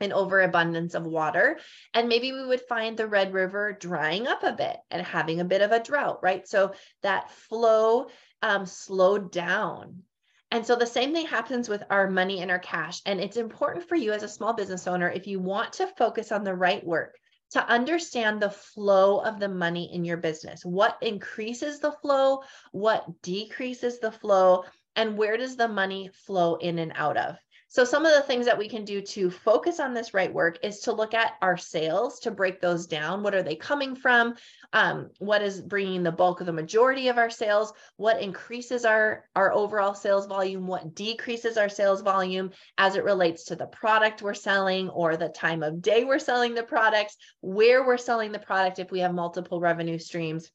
an 0.00 0.12
overabundance 0.12 0.94
of 0.94 1.06
water. 1.06 1.58
And 1.94 2.08
maybe 2.08 2.32
we 2.32 2.46
would 2.46 2.60
find 2.60 2.96
the 2.96 3.08
Red 3.08 3.32
River 3.32 3.72
drying 3.72 4.26
up 4.26 4.42
a 4.42 4.52
bit 4.52 4.76
and 4.90 5.04
having 5.04 5.40
a 5.40 5.44
bit 5.44 5.62
of 5.62 5.72
a 5.72 5.82
drought, 5.82 6.22
right? 6.22 6.46
So 6.46 6.74
that 7.02 7.30
flow 7.30 8.08
um, 8.42 8.66
slowed 8.66 9.32
down. 9.32 10.02
And 10.50 10.64
so 10.64 10.76
the 10.76 10.86
same 10.86 11.12
thing 11.12 11.26
happens 11.26 11.68
with 11.68 11.82
our 11.90 12.08
money 12.08 12.40
and 12.40 12.50
our 12.50 12.58
cash. 12.58 13.00
And 13.06 13.20
it's 13.20 13.36
important 13.36 13.88
for 13.88 13.96
you 13.96 14.12
as 14.12 14.22
a 14.22 14.28
small 14.28 14.52
business 14.52 14.86
owner, 14.86 15.10
if 15.10 15.26
you 15.26 15.40
want 15.40 15.74
to 15.74 15.86
focus 15.86 16.30
on 16.30 16.44
the 16.44 16.54
right 16.54 16.84
work, 16.84 17.16
to 17.56 17.66
understand 17.68 18.38
the 18.38 18.50
flow 18.50 19.20
of 19.20 19.40
the 19.40 19.48
money 19.48 19.90
in 19.90 20.04
your 20.04 20.18
business. 20.18 20.62
What 20.62 20.98
increases 21.00 21.80
the 21.80 21.92
flow? 21.92 22.42
What 22.72 23.22
decreases 23.22 23.98
the 23.98 24.12
flow? 24.12 24.64
And 24.94 25.16
where 25.16 25.38
does 25.38 25.56
the 25.56 25.66
money 25.66 26.10
flow 26.26 26.56
in 26.56 26.78
and 26.78 26.92
out 26.94 27.16
of? 27.16 27.36
So, 27.68 27.84
some 27.84 28.06
of 28.06 28.14
the 28.14 28.22
things 28.22 28.46
that 28.46 28.58
we 28.58 28.68
can 28.68 28.84
do 28.84 29.02
to 29.02 29.28
focus 29.28 29.80
on 29.80 29.92
this 29.92 30.14
right 30.14 30.32
work 30.32 30.58
is 30.62 30.80
to 30.80 30.92
look 30.92 31.14
at 31.14 31.32
our 31.42 31.56
sales, 31.56 32.20
to 32.20 32.30
break 32.30 32.60
those 32.60 32.86
down. 32.86 33.24
What 33.24 33.34
are 33.34 33.42
they 33.42 33.56
coming 33.56 33.96
from? 33.96 34.36
Um, 34.72 35.10
what 35.18 35.42
is 35.42 35.60
bringing 35.60 36.04
the 36.04 36.12
bulk 36.12 36.40
of 36.40 36.46
the 36.46 36.52
majority 36.52 37.08
of 37.08 37.18
our 37.18 37.28
sales? 37.28 37.72
What 37.96 38.22
increases 38.22 38.84
our, 38.84 39.24
our 39.34 39.52
overall 39.52 39.94
sales 39.94 40.26
volume? 40.26 40.68
What 40.68 40.94
decreases 40.94 41.56
our 41.56 41.68
sales 41.68 42.02
volume 42.02 42.52
as 42.78 42.94
it 42.94 43.04
relates 43.04 43.46
to 43.46 43.56
the 43.56 43.66
product 43.66 44.22
we're 44.22 44.34
selling 44.34 44.88
or 44.88 45.16
the 45.16 45.28
time 45.28 45.64
of 45.64 45.82
day 45.82 46.04
we're 46.04 46.20
selling 46.20 46.54
the 46.54 46.62
products, 46.62 47.16
where 47.40 47.84
we're 47.84 47.98
selling 47.98 48.30
the 48.30 48.38
product 48.38 48.78
if 48.78 48.92
we 48.92 49.00
have 49.00 49.12
multiple 49.12 49.60
revenue 49.60 49.98
streams? 49.98 50.52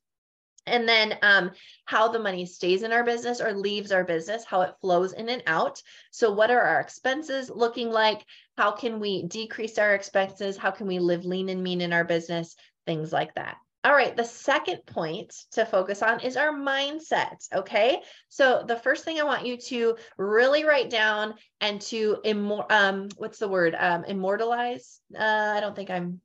And 0.66 0.88
then 0.88 1.18
um, 1.22 1.52
how 1.86 2.08
the 2.08 2.20
money 2.20 2.46
stays 2.46 2.84
in 2.84 2.92
our 2.92 3.04
business 3.04 3.42
or 3.42 3.54
leaves 3.54 3.92
our 3.92 4.04
business, 4.04 4.46
how 4.46 4.62
it 4.62 4.76
flows 4.82 5.14
in 5.14 5.30
and 5.30 5.44
out. 5.48 5.82
So, 6.12 6.32
what 6.32 6.52
are 6.52 6.62
our 6.62 6.80
expenses 6.80 7.50
looking 7.50 7.90
like? 7.90 8.26
How 8.58 8.72
can 8.72 9.00
we 9.00 9.24
decrease 9.24 9.78
our 9.78 9.94
expenses? 9.94 10.58
How 10.58 10.72
can 10.72 10.88
we 10.88 11.00
live 11.00 11.26
lean 11.26 11.50
and 11.50 11.64
mean 11.64 11.82
in 11.82 11.94
our 11.94 12.04
business? 12.04 12.56
Things 12.86 13.12
like 13.12 13.34
that. 13.36 13.58
All 13.84 13.94
right, 13.94 14.16
the 14.16 14.24
second 14.24 14.86
point 14.86 15.34
to 15.54 15.66
focus 15.66 16.04
on 16.04 16.20
is 16.20 16.38
our 16.38 16.52
mindset. 16.52 17.48
Okay, 17.52 18.00
so 18.30 18.64
the 18.68 18.78
first 18.78 19.04
thing 19.04 19.20
I 19.20 19.24
want 19.24 19.48
you 19.48 19.58
to 19.58 19.96
really 20.20 20.66
write 20.66 20.92
down 20.92 21.34
and 21.62 21.82
to 21.82 22.18
immor- 22.24 22.72
um, 22.72 23.10
what's 23.18 23.40
the 23.40 23.48
word? 23.48 23.76
Um, 23.78 24.04
immortalize. 24.06 25.00
Uh, 25.18 25.54
I 25.56 25.60
don't 25.62 25.76
think 25.76 25.90
I'm 25.90 26.22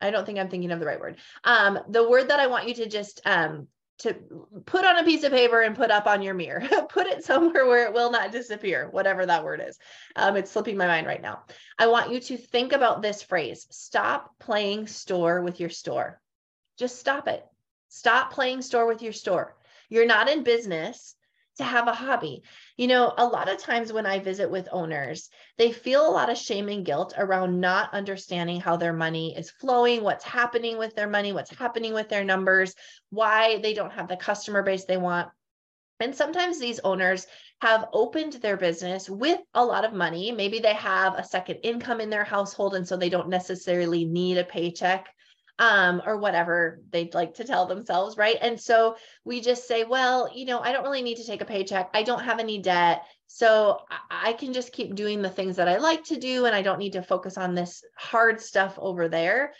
I 0.00 0.10
don't 0.10 0.26
think 0.26 0.38
I'm 0.38 0.48
thinking 0.48 0.72
of 0.72 0.80
the 0.80 0.86
right 0.86 1.00
word. 1.00 1.16
Um, 1.44 1.78
the 1.88 2.08
word 2.08 2.28
that 2.28 2.40
I 2.40 2.48
want 2.48 2.68
you 2.68 2.74
to 2.74 2.88
just 2.88 3.20
um, 3.24 3.68
to 3.98 4.14
put 4.66 4.84
on 4.84 4.98
a 4.98 5.04
piece 5.04 5.24
of 5.24 5.32
paper 5.32 5.62
and 5.62 5.74
put 5.74 5.90
up 5.90 6.06
on 6.06 6.22
your 6.22 6.34
mirror. 6.34 6.66
put 6.88 7.06
it 7.06 7.24
somewhere 7.24 7.66
where 7.66 7.86
it 7.86 7.92
will 7.92 8.10
not 8.10 8.32
disappear, 8.32 8.88
whatever 8.90 9.24
that 9.24 9.44
word 9.44 9.62
is. 9.66 9.78
Um, 10.16 10.36
it's 10.36 10.50
slipping 10.50 10.76
my 10.76 10.86
mind 10.86 11.06
right 11.06 11.22
now. 11.22 11.44
I 11.78 11.86
want 11.86 12.10
you 12.10 12.20
to 12.20 12.36
think 12.36 12.72
about 12.72 13.02
this 13.02 13.22
phrase 13.22 13.66
stop 13.70 14.38
playing 14.38 14.86
store 14.86 15.40
with 15.40 15.60
your 15.60 15.70
store. 15.70 16.20
Just 16.78 16.98
stop 16.98 17.26
it. 17.26 17.44
Stop 17.88 18.32
playing 18.32 18.62
store 18.62 18.86
with 18.86 19.02
your 19.02 19.12
store. 19.12 19.56
You're 19.88 20.06
not 20.06 20.28
in 20.28 20.42
business 20.42 21.14
to 21.56 21.64
have 21.64 21.88
a 21.88 21.94
hobby. 21.94 22.42
You 22.76 22.88
know, 22.88 23.14
a 23.16 23.26
lot 23.26 23.48
of 23.48 23.56
times 23.56 23.90
when 23.90 24.04
I 24.04 24.18
visit 24.18 24.50
with 24.50 24.68
owners, 24.70 25.30
they 25.56 25.72
feel 25.72 26.06
a 26.06 26.12
lot 26.12 26.28
of 26.28 26.36
shame 26.36 26.68
and 26.68 26.84
guilt 26.84 27.14
around 27.16 27.58
not 27.58 27.94
understanding 27.94 28.60
how 28.60 28.76
their 28.76 28.92
money 28.92 29.34
is 29.34 29.50
flowing, 29.50 30.02
what's 30.02 30.24
happening 30.24 30.76
with 30.76 30.94
their 30.94 31.08
money, 31.08 31.32
what's 31.32 31.56
happening 31.56 31.94
with 31.94 32.10
their 32.10 32.24
numbers, 32.24 32.74
why 33.08 33.60
they 33.60 33.72
don't 33.72 33.92
have 33.92 34.08
the 34.08 34.16
customer 34.16 34.62
base 34.62 34.84
they 34.84 34.98
want. 34.98 35.30
And 36.00 36.14
sometimes 36.14 36.58
these 36.58 36.80
owners 36.80 37.26
have 37.62 37.88
opened 37.94 38.34
their 38.34 38.58
business 38.58 39.08
with 39.08 39.40
a 39.54 39.64
lot 39.64 39.86
of 39.86 39.94
money. 39.94 40.30
Maybe 40.30 40.58
they 40.58 40.74
have 40.74 41.14
a 41.14 41.24
second 41.24 41.60
income 41.62 42.02
in 42.02 42.10
their 42.10 42.24
household, 42.24 42.74
and 42.74 42.86
so 42.86 42.98
they 42.98 43.08
don't 43.08 43.30
necessarily 43.30 44.04
need 44.04 44.36
a 44.36 44.44
paycheck 44.44 45.08
um, 45.58 46.02
or 46.04 46.18
whatever 46.18 46.80
they'd 46.90 47.14
like 47.14 47.34
to 47.34 47.44
tell 47.44 47.66
themselves, 47.66 48.16
right? 48.16 48.36
And 48.40 48.60
so 48.60 48.96
we 49.24 49.40
just 49.40 49.66
say, 49.66 49.84
well, 49.84 50.30
you 50.34 50.44
know, 50.44 50.60
I 50.60 50.72
don't 50.72 50.82
really 50.82 51.02
need 51.02 51.16
to 51.16 51.26
take 51.26 51.40
a 51.40 51.46
paycheck. 51.46 51.90
I 51.94 52.02
don't 52.02 52.24
have 52.24 52.38
any 52.38 52.60
debt. 52.60 53.02
So 53.26 53.80
I 54.10 54.34
can 54.34 54.52
just 54.52 54.72
keep 54.72 54.94
doing 54.94 55.22
the 55.22 55.30
things 55.30 55.56
that 55.56 55.68
I 55.68 55.78
like 55.78 56.04
to 56.04 56.16
do, 56.16 56.44
and 56.44 56.54
I 56.54 56.62
don't 56.62 56.78
need 56.78 56.92
to 56.92 57.02
focus 57.02 57.36
on 57.36 57.54
this 57.54 57.82
hard 57.96 58.40
stuff 58.40 58.78
over 58.78 59.08
there. 59.08 59.52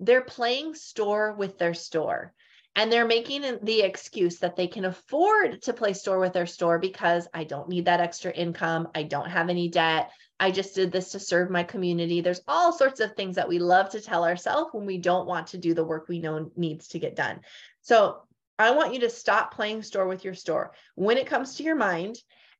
They're 0.00 0.22
playing 0.22 0.74
store 0.74 1.34
with 1.34 1.58
their 1.58 1.74
store. 1.74 2.32
And 2.74 2.90
they're 2.90 3.06
making 3.06 3.42
the 3.62 3.82
excuse 3.82 4.38
that 4.38 4.56
they 4.56 4.66
can 4.66 4.86
afford 4.86 5.60
to 5.62 5.74
play 5.74 5.92
store 5.92 6.18
with 6.18 6.32
their 6.32 6.46
store 6.46 6.78
because 6.78 7.28
I 7.34 7.44
don't 7.44 7.68
need 7.68 7.84
that 7.84 8.00
extra 8.00 8.32
income. 8.32 8.88
I 8.94 9.02
don't 9.02 9.28
have 9.28 9.50
any 9.50 9.68
debt. 9.68 10.10
I 10.42 10.50
just 10.50 10.74
did 10.74 10.90
this 10.90 11.12
to 11.12 11.20
serve 11.20 11.50
my 11.50 11.62
community. 11.62 12.20
There's 12.20 12.40
all 12.48 12.72
sorts 12.72 12.98
of 12.98 13.14
things 13.14 13.36
that 13.36 13.48
we 13.48 13.60
love 13.60 13.90
to 13.90 14.00
tell 14.00 14.24
ourselves 14.24 14.70
when 14.72 14.86
we 14.86 14.98
don't 14.98 15.28
want 15.28 15.46
to 15.48 15.56
do 15.56 15.72
the 15.72 15.84
work 15.84 16.08
we 16.08 16.18
know 16.18 16.50
needs 16.56 16.88
to 16.88 16.98
get 16.98 17.14
done. 17.14 17.42
So 17.82 18.22
I 18.58 18.72
want 18.72 18.92
you 18.92 18.98
to 19.00 19.08
stop 19.08 19.54
playing 19.54 19.84
store 19.84 20.08
with 20.08 20.24
your 20.24 20.34
store. 20.34 20.72
When 20.96 21.16
it 21.16 21.28
comes 21.28 21.54
to 21.54 21.62
your 21.62 21.76
mind 21.76 22.16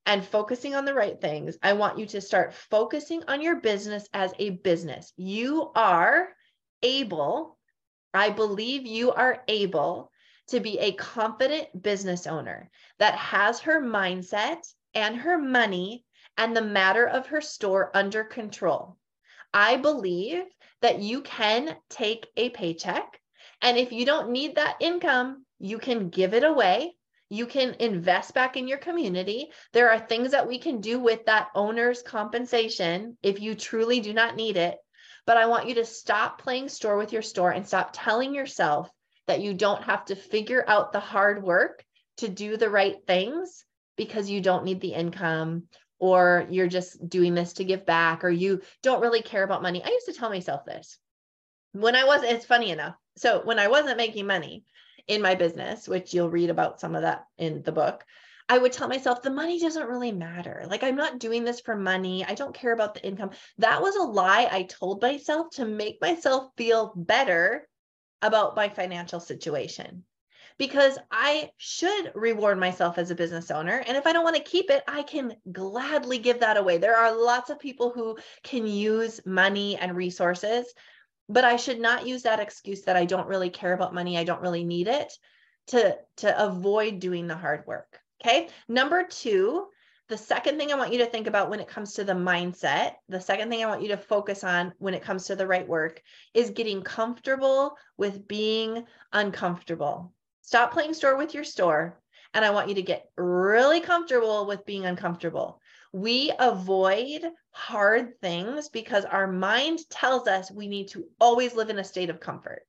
and 0.06 0.24
focusing 0.24 0.76
on 0.76 0.84
the 0.84 0.94
right 0.94 1.20
things, 1.20 1.58
I 1.60 1.72
want 1.72 1.98
you 1.98 2.06
to 2.06 2.20
start 2.20 2.54
focusing 2.54 3.24
on 3.26 3.42
your 3.42 3.56
business 3.56 4.08
as 4.14 4.32
a 4.38 4.50
business. 4.50 5.12
You 5.16 5.72
are 5.74 6.28
able, 6.84 7.58
I 8.14 8.30
believe 8.30 8.86
you 8.86 9.10
are 9.10 9.42
able 9.48 10.12
to 10.50 10.60
be 10.60 10.78
a 10.78 10.92
confident 10.92 11.82
business 11.82 12.28
owner 12.28 12.70
that 13.00 13.16
has 13.16 13.58
her 13.62 13.82
mindset 13.82 14.72
and 14.94 15.16
her 15.16 15.36
money 15.36 16.04
and 16.36 16.56
the 16.56 16.62
matter 16.62 17.06
of 17.06 17.26
her 17.26 17.40
store 17.40 17.90
under 17.94 18.24
control. 18.24 18.96
I 19.52 19.76
believe 19.76 20.44
that 20.80 21.00
you 21.00 21.22
can 21.22 21.76
take 21.90 22.26
a 22.36 22.50
paycheck. 22.50 23.20
And 23.60 23.78
if 23.78 23.92
you 23.92 24.04
don't 24.04 24.30
need 24.30 24.56
that 24.56 24.76
income, 24.80 25.44
you 25.58 25.78
can 25.78 26.08
give 26.08 26.34
it 26.34 26.44
away. 26.44 26.96
You 27.28 27.46
can 27.46 27.76
invest 27.78 28.34
back 28.34 28.56
in 28.56 28.68
your 28.68 28.78
community. 28.78 29.50
There 29.72 29.90
are 29.90 29.98
things 29.98 30.32
that 30.32 30.48
we 30.48 30.58
can 30.58 30.80
do 30.80 30.98
with 30.98 31.24
that 31.26 31.48
owner's 31.54 32.02
compensation 32.02 33.16
if 33.22 33.40
you 33.40 33.54
truly 33.54 34.00
do 34.00 34.12
not 34.12 34.36
need 34.36 34.56
it. 34.56 34.76
But 35.24 35.36
I 35.36 35.46
want 35.46 35.68
you 35.68 35.76
to 35.76 35.84
stop 35.84 36.42
playing 36.42 36.68
store 36.68 36.96
with 36.96 37.12
your 37.12 37.22
store 37.22 37.50
and 37.50 37.66
stop 37.66 37.90
telling 37.92 38.34
yourself 38.34 38.90
that 39.28 39.40
you 39.40 39.54
don't 39.54 39.84
have 39.84 40.04
to 40.06 40.16
figure 40.16 40.64
out 40.66 40.92
the 40.92 41.00
hard 41.00 41.42
work 41.42 41.84
to 42.18 42.28
do 42.28 42.56
the 42.56 42.68
right 42.68 42.96
things 43.06 43.64
because 43.96 44.28
you 44.28 44.40
don't 44.40 44.64
need 44.64 44.80
the 44.80 44.94
income 44.94 45.64
or 46.02 46.48
you're 46.50 46.66
just 46.66 47.08
doing 47.08 47.32
this 47.32 47.52
to 47.52 47.64
give 47.64 47.86
back 47.86 48.24
or 48.24 48.28
you 48.28 48.60
don't 48.82 49.00
really 49.00 49.22
care 49.22 49.44
about 49.44 49.62
money. 49.62 49.80
I 49.84 49.88
used 49.88 50.06
to 50.06 50.12
tell 50.12 50.30
myself 50.30 50.64
this 50.64 50.98
when 51.74 51.94
I 51.94 52.02
wasn't, 52.02 52.32
it's 52.32 52.44
funny 52.44 52.70
enough. 52.70 52.96
So 53.16 53.40
when 53.44 53.60
I 53.60 53.68
wasn't 53.68 53.98
making 53.98 54.26
money 54.26 54.64
in 55.06 55.22
my 55.22 55.36
business, 55.36 55.86
which 55.86 56.12
you'll 56.12 56.28
read 56.28 56.50
about 56.50 56.80
some 56.80 56.96
of 56.96 57.02
that 57.02 57.26
in 57.38 57.62
the 57.62 57.70
book, 57.70 58.04
I 58.48 58.58
would 58.58 58.72
tell 58.72 58.88
myself 58.88 59.22
the 59.22 59.30
money 59.30 59.60
doesn't 59.60 59.86
really 59.86 60.10
matter. 60.10 60.64
Like 60.68 60.82
I'm 60.82 60.96
not 60.96 61.20
doing 61.20 61.44
this 61.44 61.60
for 61.60 61.76
money. 61.76 62.24
I 62.24 62.34
don't 62.34 62.52
care 62.52 62.72
about 62.72 62.94
the 62.94 63.06
income. 63.06 63.30
That 63.58 63.80
was 63.80 63.94
a 63.94 64.02
lie 64.02 64.48
I 64.50 64.64
told 64.64 65.02
myself 65.02 65.50
to 65.52 65.64
make 65.64 66.00
myself 66.00 66.50
feel 66.56 66.94
better 66.96 67.68
about 68.22 68.56
my 68.56 68.68
financial 68.68 69.20
situation 69.20 70.02
because 70.58 70.98
I 71.10 71.50
should 71.56 72.12
reward 72.14 72.58
myself 72.58 72.98
as 72.98 73.10
a 73.10 73.14
business 73.14 73.50
owner. 73.50 73.82
And 73.86 73.96
if 73.96 74.06
I 74.06 74.12
don't 74.12 74.24
want 74.24 74.36
to 74.36 74.42
keep 74.42 74.70
it, 74.70 74.82
I 74.86 75.02
can 75.02 75.34
gladly 75.50 76.18
give 76.18 76.40
that 76.40 76.56
away. 76.56 76.78
There 76.78 76.96
are 76.96 77.16
lots 77.16 77.50
of 77.50 77.58
people 77.58 77.90
who 77.90 78.16
can 78.42 78.66
use 78.66 79.20
money 79.26 79.76
and 79.76 79.96
resources, 79.96 80.66
but 81.28 81.44
I 81.44 81.56
should 81.56 81.80
not 81.80 82.06
use 82.06 82.22
that 82.22 82.40
excuse 82.40 82.82
that 82.82 82.96
I 82.96 83.04
don't 83.04 83.28
really 83.28 83.50
care 83.50 83.72
about 83.72 83.94
money, 83.94 84.18
I 84.18 84.24
don't 84.24 84.42
really 84.42 84.64
need 84.64 84.88
it 84.88 85.12
to 85.68 85.96
to 86.18 86.44
avoid 86.44 87.00
doing 87.00 87.26
the 87.26 87.36
hard 87.36 87.66
work. 87.66 88.00
Okay? 88.20 88.48
Number 88.68 89.04
2, 89.04 89.66
the 90.08 90.18
second 90.18 90.58
thing 90.58 90.70
I 90.70 90.76
want 90.76 90.92
you 90.92 90.98
to 90.98 91.06
think 91.06 91.26
about 91.26 91.48
when 91.48 91.60
it 91.60 91.68
comes 91.68 91.94
to 91.94 92.04
the 92.04 92.12
mindset, 92.12 92.94
the 93.08 93.20
second 93.20 93.48
thing 93.48 93.62
I 93.62 93.68
want 93.68 93.82
you 93.82 93.88
to 93.88 93.96
focus 93.96 94.44
on 94.44 94.74
when 94.78 94.94
it 94.94 95.02
comes 95.02 95.26
to 95.26 95.36
the 95.36 95.46
right 95.46 95.66
work 95.66 96.02
is 96.34 96.50
getting 96.50 96.82
comfortable 96.82 97.76
with 97.96 98.28
being 98.28 98.84
uncomfortable. 99.12 100.12
Stop 100.42 100.72
playing 100.72 100.94
store 100.94 101.16
with 101.16 101.34
your 101.34 101.44
store. 101.44 101.98
And 102.34 102.44
I 102.44 102.50
want 102.50 102.68
you 102.68 102.76
to 102.76 102.82
get 102.82 103.10
really 103.16 103.80
comfortable 103.80 104.46
with 104.46 104.64
being 104.64 104.86
uncomfortable. 104.86 105.60
We 105.92 106.32
avoid 106.38 107.24
hard 107.50 108.18
things 108.20 108.68
because 108.68 109.04
our 109.04 109.30
mind 109.30 109.80
tells 109.90 110.26
us 110.26 110.50
we 110.50 110.66
need 110.66 110.88
to 110.88 111.04
always 111.20 111.54
live 111.54 111.68
in 111.68 111.78
a 111.78 111.84
state 111.84 112.10
of 112.10 112.20
comfort. 112.20 112.62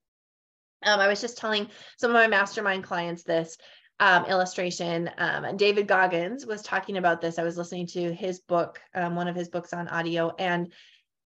Um, 0.84 1.00
I 1.00 1.08
was 1.08 1.22
just 1.22 1.38
telling 1.38 1.70
some 1.98 2.12
of 2.12 2.16
my 2.16 2.28
mastermind 2.28 2.84
clients 2.84 3.24
this 3.24 3.58
um, 4.00 4.26
illustration. 4.26 5.10
Um, 5.18 5.56
David 5.56 5.88
Goggins 5.88 6.46
was 6.46 6.62
talking 6.62 6.98
about 6.98 7.22
this. 7.22 7.40
I 7.40 7.44
was 7.44 7.58
listening 7.58 7.88
to 7.88 8.14
his 8.14 8.42
book, 8.42 8.82
um, 8.94 9.16
one 9.16 9.30
of 9.30 9.36
his 9.36 9.48
books 9.48 9.72
on 9.72 9.88
audio, 9.88 10.34
and 10.38 10.74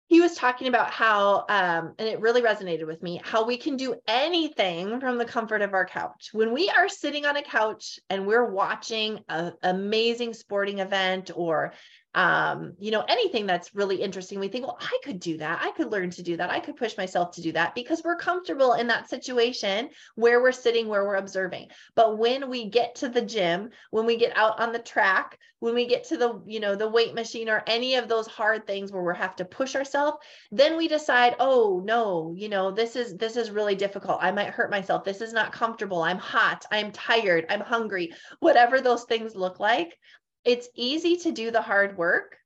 he 0.07 0.21
was 0.21 0.35
talking 0.35 0.69
about 0.69 0.91
how 0.91 1.45
um, 1.49 1.95
and 1.99 2.09
it 2.09 2.21
really 2.21 2.43
resonated 2.43 2.87
with 2.87 3.03
me 3.03 3.21
how 3.25 3.45
we 3.45 3.57
can 3.57 3.77
do 3.77 3.95
anything 4.07 5.01
from 5.01 5.19
the 5.19 5.25
comfort 5.25 5.63
of 5.63 5.73
our 5.73 5.87
couch. 5.87 6.31
When 6.33 6.53
we 6.53 6.69
are 6.71 6.89
sitting 6.89 7.25
on 7.25 7.37
a 7.37 7.43
couch 7.43 7.99
and 8.11 8.27
we're 8.27 8.51
watching 8.51 9.21
an 9.29 9.55
amazing 9.63 10.35
sporting 10.35 10.81
event 10.81 11.31
or 11.35 11.73
um, 12.15 12.75
you 12.79 12.93
know, 12.93 13.05
anything 13.09 13.47
that's 13.47 13.75
really 13.75 13.97
interesting, 13.97 14.39
we 14.39 14.49
think, 14.49 14.67
well, 14.67 14.79
I 14.81 14.99
could 15.03 15.19
do 15.19 15.39
that. 15.39 15.61
I 15.63 15.73
could 15.73 15.91
learn 15.91 16.11
to 16.11 16.23
do 16.23 16.37
that. 16.37 16.51
I 16.51 16.61
could 16.61 16.77
push 16.77 16.97
myself 16.97 17.33
to 17.33 17.43
do 17.43 17.53
that 17.53 17.75
because 17.75 18.03
we're 18.05 18.17
comfortable 18.17 18.75
in 18.75 18.87
that 18.87 19.09
situation 19.09 19.89
where 20.15 20.41
we're 20.41 20.53
sitting, 20.53 20.87
where 20.87 21.05
we're 21.05 21.17
observing. 21.17 21.69
But 21.97 22.19
when 22.19 22.49
we 22.49 22.71
get 22.71 22.95
to 22.97 23.09
the 23.09 23.23
gym, 23.23 23.71
when 23.91 24.07
we 24.07 24.17
get 24.17 24.37
out 24.37 24.61
on 24.61 24.73
the 24.73 24.79
track, 24.79 25.39
when 25.59 25.75
we 25.75 25.87
get 25.87 26.05
to 26.05 26.17
the, 26.17 26.41
you 26.47 26.61
know, 26.61 26.77
the 26.77 26.87
weight 26.87 27.15
machine 27.15 27.49
or 27.49 27.65
any 27.67 27.97
of 27.97 28.07
those 28.07 28.27
hard 28.27 28.67
things 28.67 28.93
where 28.93 29.03
we 29.03 29.17
have 29.17 29.35
to 29.37 29.45
push 29.45 29.75
ourselves, 29.75 30.19
then 30.53 30.77
we 30.77 30.87
decide, 30.87 31.35
oh 31.41 31.83
no, 31.85 32.35
you 32.37 32.49
know, 32.49 32.71
this 32.71 32.97
is 32.97 33.17
this 33.17 33.37
is 33.37 33.51
really 33.51 33.75
difficult. 33.75 34.19
I 34.21 34.31
might 34.31 34.51
hurt 34.51 34.71
myself. 34.71 35.05
This 35.05 35.21
is 35.21 35.33
not 35.33 35.53
comfortable. 35.53 36.03
I'm 36.03 36.19
hot. 36.19 36.67
I'm 36.71 36.93
tired. 36.93 37.47
I'm 37.49 37.61
hungry. 37.61 38.13
Whatever 38.41 38.81
those 38.81 39.05
things 39.05 39.35
look 39.35 39.59
like 39.59 39.99
it's 40.45 40.69
easy 40.75 41.17
to 41.19 41.33
do 41.33 41.51
the 41.51 41.63
hard 41.63 41.97
work, 41.97 42.37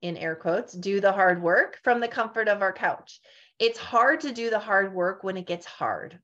in 0.00 0.16
air 0.16 0.36
quotes, 0.36 0.72
do 0.72 1.00
the 1.00 1.12
hard 1.12 1.42
work 1.42 1.78
from 1.82 2.00
the 2.00 2.08
comfort 2.08 2.48
of 2.48 2.62
our 2.62 2.72
couch. 2.72 3.20
It's 3.58 3.78
hard 3.78 4.20
to 4.20 4.32
do 4.32 4.50
the 4.50 4.58
hard 4.58 4.94
work 4.94 5.22
when 5.22 5.36
it 5.36 5.46
gets 5.46 5.66
hard. 5.66 6.18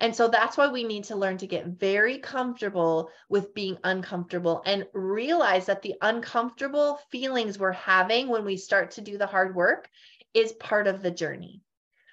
And 0.00 0.14
so 0.14 0.28
that's 0.28 0.56
why 0.56 0.68
we 0.68 0.84
need 0.84 1.04
to 1.04 1.16
learn 1.16 1.38
to 1.38 1.46
get 1.46 1.66
very 1.66 2.18
comfortable 2.18 3.10
with 3.28 3.54
being 3.54 3.78
uncomfortable 3.82 4.62
and 4.66 4.86
realize 4.92 5.66
that 5.66 5.82
the 5.82 5.94
uncomfortable 6.02 7.00
feelings 7.10 7.58
we're 7.58 7.72
having 7.72 8.28
when 8.28 8.44
we 8.44 8.56
start 8.56 8.92
to 8.92 9.00
do 9.00 9.16
the 9.16 9.26
hard 9.26 9.54
work 9.54 9.88
is 10.34 10.52
part 10.52 10.86
of 10.86 11.02
the 11.02 11.10
journey. 11.10 11.62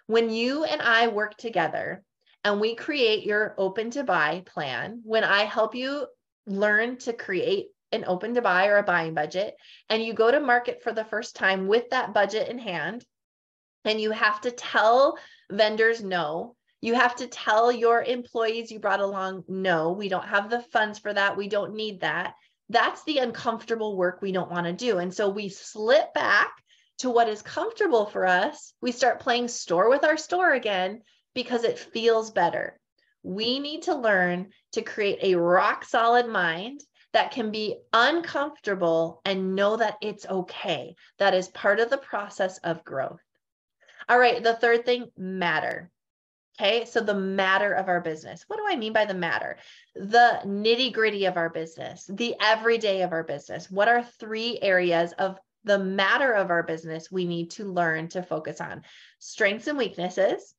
When 0.08 0.30
you 0.30 0.64
and 0.64 0.82
I 0.82 1.08
work 1.08 1.36
together 1.36 2.04
and 2.44 2.62
we 2.62 2.76
create 2.76 3.26
your 3.26 3.54
open 3.58 3.92
to 3.92 4.04
buy 4.04 4.44
plan, 4.46 5.02
when 5.04 5.24
I 5.24 5.44
help 5.44 5.76
you 5.76 6.08
learn 6.46 6.98
to 7.00 7.14
create 7.14 7.68
an 7.94 8.06
open 8.08 8.34
to 8.34 8.42
buy 8.42 8.68
or 8.68 8.78
a 8.78 8.84
buying 8.84 9.14
budget 9.14 9.56
and 9.90 10.04
you 10.04 10.14
go 10.14 10.32
to 10.32 10.40
market 10.40 10.82
for 10.84 10.92
the 10.92 11.06
first 11.06 11.36
time 11.36 11.68
with 11.68 11.90
that 11.92 12.14
budget 12.14 12.50
in 12.50 12.58
hand 12.58 13.06
and 13.86 14.00
you 14.00 14.12
have 14.12 14.42
to 14.42 14.52
tell 14.52 15.18
vendors 15.52 16.04
no. 16.04 16.56
You 16.82 16.96
have 16.96 17.16
to 17.18 17.28
tell 17.28 17.72
your 17.72 18.04
employees 18.04 18.72
you 18.72 18.80
brought 18.80 19.00
along 19.00 19.44
no 19.48 19.92
we 19.92 20.10
don't 20.10 20.28
have 20.28 20.50
the 20.50 20.62
funds 20.62 21.00
for 21.00 21.14
that 21.14 21.38
we 21.38 21.48
don't 21.48 21.76
need 21.76 22.02
that. 22.02 22.36
That's 22.70 23.04
the 23.04 23.20
uncomfortable 23.20 23.96
work 23.96 24.22
we 24.22 24.32
don't 24.32 24.52
want 24.52 24.66
to 24.66 24.74
do 24.74 24.98
and 24.98 25.14
so 25.14 25.30
we 25.30 25.50
slip 25.50 26.14
back 26.14 26.52
to 27.00 27.10
what 27.10 27.30
is 27.30 27.42
comfortable 27.42 28.06
for 28.06 28.26
us. 28.26 28.74
We 28.82 28.92
start 28.92 29.20
playing 29.20 29.48
store 29.48 29.90
with 29.90 30.04
our 30.04 30.18
store 30.18 30.54
again 30.54 31.02
because 31.34 31.64
it 31.64 31.80
feels 31.80 32.32
better. 32.32 32.80
We 33.24 33.60
need 33.60 33.84
to 33.84 33.96
learn 33.96 34.50
to 34.74 34.82
create 34.82 35.20
a 35.22 35.36
rock 35.36 35.86
solid 35.86 36.28
mind 36.28 36.82
that 37.14 37.32
can 37.32 37.52
be 37.52 37.78
uncomfortable 37.94 39.22
and 39.24 39.56
know 39.56 39.78
that 39.78 39.98
it's 40.02 40.26
okay. 40.26 40.96
That 41.20 41.34
is 41.34 41.48
part 41.48 41.80
of 41.80 41.90
the 41.90 41.98
process 41.98 42.58
of 42.60 42.84
growth. 42.84 43.22
All 44.10 44.20
right, 44.20 44.44
the 44.44 44.56
third 44.56 44.86
thing 44.86 45.12
matter. 45.18 45.92
Okay, 46.60 46.86
so 46.86 47.00
the 47.00 47.16
matter 47.16 47.74
of 47.74 47.88
our 47.88 48.02
business. 48.02 48.44
What 48.48 48.58
do 48.58 48.66
I 48.68 48.76
mean 48.76 48.94
by 48.94 49.06
the 49.06 49.14
matter? 49.14 49.58
The 49.96 50.42
nitty 50.46 50.94
gritty 50.94 51.26
of 51.26 51.38
our 51.38 51.50
business, 51.50 52.06
the 52.08 52.36
everyday 52.40 53.02
of 53.02 53.12
our 53.12 53.24
business. 53.24 53.72
What 53.72 53.88
are 53.88 54.04
three 54.04 54.60
areas 54.62 55.14
of 55.14 55.40
the 55.64 55.80
matter 55.80 56.32
of 56.32 56.52
our 56.52 56.62
business 56.62 57.12
we 57.12 57.26
need 57.26 57.52
to 57.52 57.72
learn 57.72 58.10
to 58.10 58.22
focus 58.22 58.62
on? 58.62 58.84
Strengths 59.20 59.68
and 59.68 59.78
weaknesses. 59.78 60.54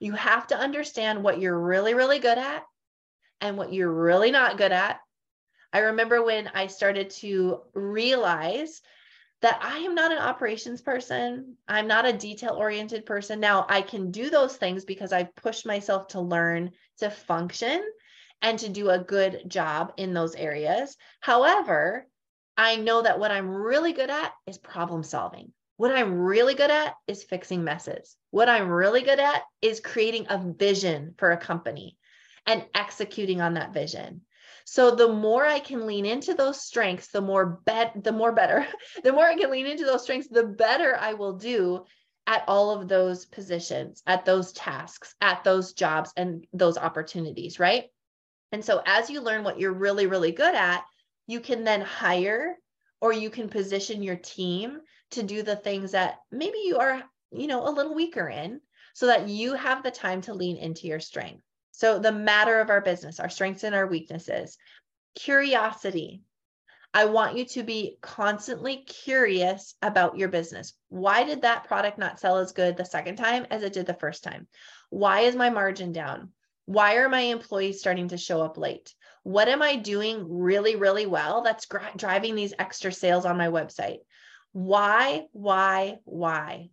You 0.00 0.12
have 0.12 0.46
to 0.48 0.56
understand 0.56 1.22
what 1.22 1.40
you're 1.40 1.58
really, 1.58 1.94
really 1.94 2.20
good 2.20 2.38
at 2.38 2.64
and 3.40 3.56
what 3.56 3.72
you're 3.72 3.92
really 3.92 4.30
not 4.30 4.56
good 4.56 4.72
at 4.72 5.00
I 5.72 5.80
remember 5.80 6.22
when 6.22 6.48
I 6.48 6.66
started 6.66 7.10
to 7.10 7.60
realize 7.74 8.80
that 9.42 9.58
I 9.62 9.78
am 9.78 9.94
not 9.94 10.12
an 10.12 10.18
operations 10.18 10.82
person. 10.82 11.56
I'm 11.66 11.86
not 11.86 12.06
a 12.06 12.12
detail 12.12 12.52
oriented 12.52 13.06
person. 13.06 13.40
Now, 13.40 13.66
I 13.68 13.80
can 13.82 14.10
do 14.10 14.28
those 14.28 14.56
things 14.56 14.84
because 14.84 15.12
I've 15.12 15.34
pushed 15.36 15.64
myself 15.64 16.08
to 16.08 16.20
learn 16.20 16.72
to 16.98 17.10
function 17.10 17.82
and 18.42 18.58
to 18.58 18.68
do 18.68 18.90
a 18.90 18.98
good 18.98 19.42
job 19.48 19.94
in 19.96 20.12
those 20.12 20.34
areas. 20.34 20.96
However, 21.20 22.06
I 22.56 22.76
know 22.76 23.02
that 23.02 23.18
what 23.18 23.30
I'm 23.30 23.48
really 23.48 23.92
good 23.92 24.10
at 24.10 24.32
is 24.46 24.58
problem 24.58 25.02
solving. 25.02 25.52
What 25.76 25.92
I'm 25.92 26.20
really 26.20 26.54
good 26.54 26.70
at 26.70 26.94
is 27.06 27.24
fixing 27.24 27.64
messes. 27.64 28.16
What 28.30 28.50
I'm 28.50 28.68
really 28.68 29.00
good 29.00 29.18
at 29.18 29.42
is 29.62 29.80
creating 29.80 30.26
a 30.28 30.36
vision 30.36 31.14
for 31.16 31.30
a 31.30 31.38
company 31.38 31.96
and 32.46 32.66
executing 32.74 33.40
on 33.40 33.54
that 33.54 33.72
vision. 33.72 34.22
So 34.70 34.92
the 34.92 35.08
more 35.08 35.44
I 35.44 35.58
can 35.58 35.84
lean 35.84 36.06
into 36.06 36.32
those 36.32 36.62
strengths, 36.62 37.08
the 37.08 37.20
more 37.20 37.44
bet 37.44 38.04
the 38.04 38.12
more 38.12 38.30
better. 38.30 38.64
the 39.02 39.12
more 39.12 39.24
I 39.24 39.34
can 39.34 39.50
lean 39.50 39.66
into 39.66 39.84
those 39.84 40.04
strengths, 40.04 40.28
the 40.28 40.44
better 40.44 40.96
I 40.96 41.14
will 41.14 41.32
do 41.32 41.86
at 42.28 42.44
all 42.46 42.70
of 42.70 42.86
those 42.86 43.26
positions, 43.26 44.00
at 44.06 44.24
those 44.24 44.52
tasks, 44.52 45.16
at 45.20 45.42
those 45.42 45.72
jobs 45.72 46.12
and 46.16 46.46
those 46.52 46.78
opportunities, 46.78 47.58
right? 47.58 47.86
And 48.52 48.64
so 48.64 48.80
as 48.86 49.10
you 49.10 49.20
learn 49.22 49.42
what 49.42 49.58
you're 49.58 49.72
really 49.72 50.06
really 50.06 50.30
good 50.30 50.54
at, 50.54 50.84
you 51.26 51.40
can 51.40 51.64
then 51.64 51.80
hire 51.80 52.56
or 53.00 53.12
you 53.12 53.28
can 53.28 53.48
position 53.48 54.04
your 54.04 54.14
team 54.14 54.78
to 55.10 55.24
do 55.24 55.42
the 55.42 55.56
things 55.56 55.90
that 55.90 56.20
maybe 56.30 56.58
you 56.64 56.78
are, 56.78 57.02
you 57.32 57.48
know, 57.48 57.66
a 57.66 57.74
little 57.74 57.96
weaker 57.96 58.28
in 58.28 58.60
so 58.94 59.08
that 59.08 59.28
you 59.28 59.54
have 59.54 59.82
the 59.82 59.90
time 59.90 60.20
to 60.20 60.34
lean 60.34 60.58
into 60.58 60.86
your 60.86 61.00
strength. 61.00 61.42
So, 61.80 61.98
the 61.98 62.12
matter 62.12 62.60
of 62.60 62.68
our 62.68 62.82
business, 62.82 63.20
our 63.20 63.30
strengths 63.30 63.64
and 63.64 63.74
our 63.74 63.86
weaknesses, 63.86 64.58
curiosity. 65.14 66.20
I 66.92 67.06
want 67.06 67.38
you 67.38 67.46
to 67.46 67.62
be 67.62 67.96
constantly 68.02 68.84
curious 68.84 69.74
about 69.80 70.18
your 70.18 70.28
business. 70.28 70.74
Why 70.90 71.24
did 71.24 71.40
that 71.40 71.64
product 71.64 71.96
not 71.96 72.20
sell 72.20 72.36
as 72.36 72.52
good 72.52 72.76
the 72.76 72.84
second 72.84 73.16
time 73.16 73.46
as 73.50 73.62
it 73.62 73.72
did 73.72 73.86
the 73.86 73.94
first 73.94 74.22
time? 74.22 74.46
Why 74.90 75.20
is 75.20 75.34
my 75.34 75.48
margin 75.48 75.92
down? 75.92 76.32
Why 76.66 76.96
are 76.96 77.08
my 77.08 77.20
employees 77.20 77.80
starting 77.80 78.08
to 78.08 78.18
show 78.18 78.42
up 78.42 78.58
late? 78.58 78.94
What 79.22 79.48
am 79.48 79.62
I 79.62 79.76
doing 79.76 80.26
really, 80.28 80.76
really 80.76 81.06
well 81.06 81.40
that's 81.40 81.66
driving 81.96 82.34
these 82.34 82.52
extra 82.58 82.92
sales 82.92 83.24
on 83.24 83.38
my 83.38 83.48
website? 83.48 84.00
Why, 84.52 85.28
why, 85.32 86.00
why? 86.04 86.68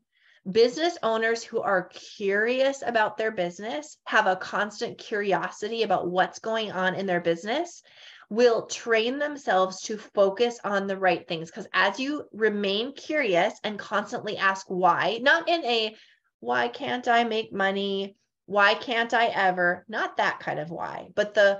Business 0.51 0.97
owners 1.03 1.43
who 1.43 1.61
are 1.61 1.89
curious 1.89 2.83
about 2.85 3.17
their 3.17 3.31
business, 3.31 3.97
have 4.05 4.27
a 4.27 4.35
constant 4.35 4.97
curiosity 4.97 5.83
about 5.83 6.09
what's 6.09 6.39
going 6.39 6.71
on 6.71 6.95
in 6.95 7.05
their 7.05 7.21
business, 7.21 7.81
will 8.29 8.65
train 8.65 9.19
themselves 9.19 9.81
to 9.81 9.97
focus 9.97 10.59
on 10.63 10.87
the 10.87 10.97
right 10.97 11.27
things. 11.27 11.49
Because 11.49 11.67
as 11.73 11.99
you 11.99 12.25
remain 12.31 12.93
curious 12.93 13.59
and 13.63 13.79
constantly 13.79 14.37
ask 14.37 14.65
why, 14.69 15.19
not 15.21 15.47
in 15.47 15.63
a 15.63 15.95
why 16.39 16.67
can't 16.67 17.07
I 17.07 17.23
make 17.23 17.51
money? 17.51 18.15
Why 18.45 18.75
can't 18.75 19.13
I 19.13 19.27
ever? 19.27 19.85
Not 19.87 20.17
that 20.17 20.39
kind 20.39 20.59
of 20.59 20.69
why, 20.69 21.07
but 21.15 21.33
the 21.33 21.59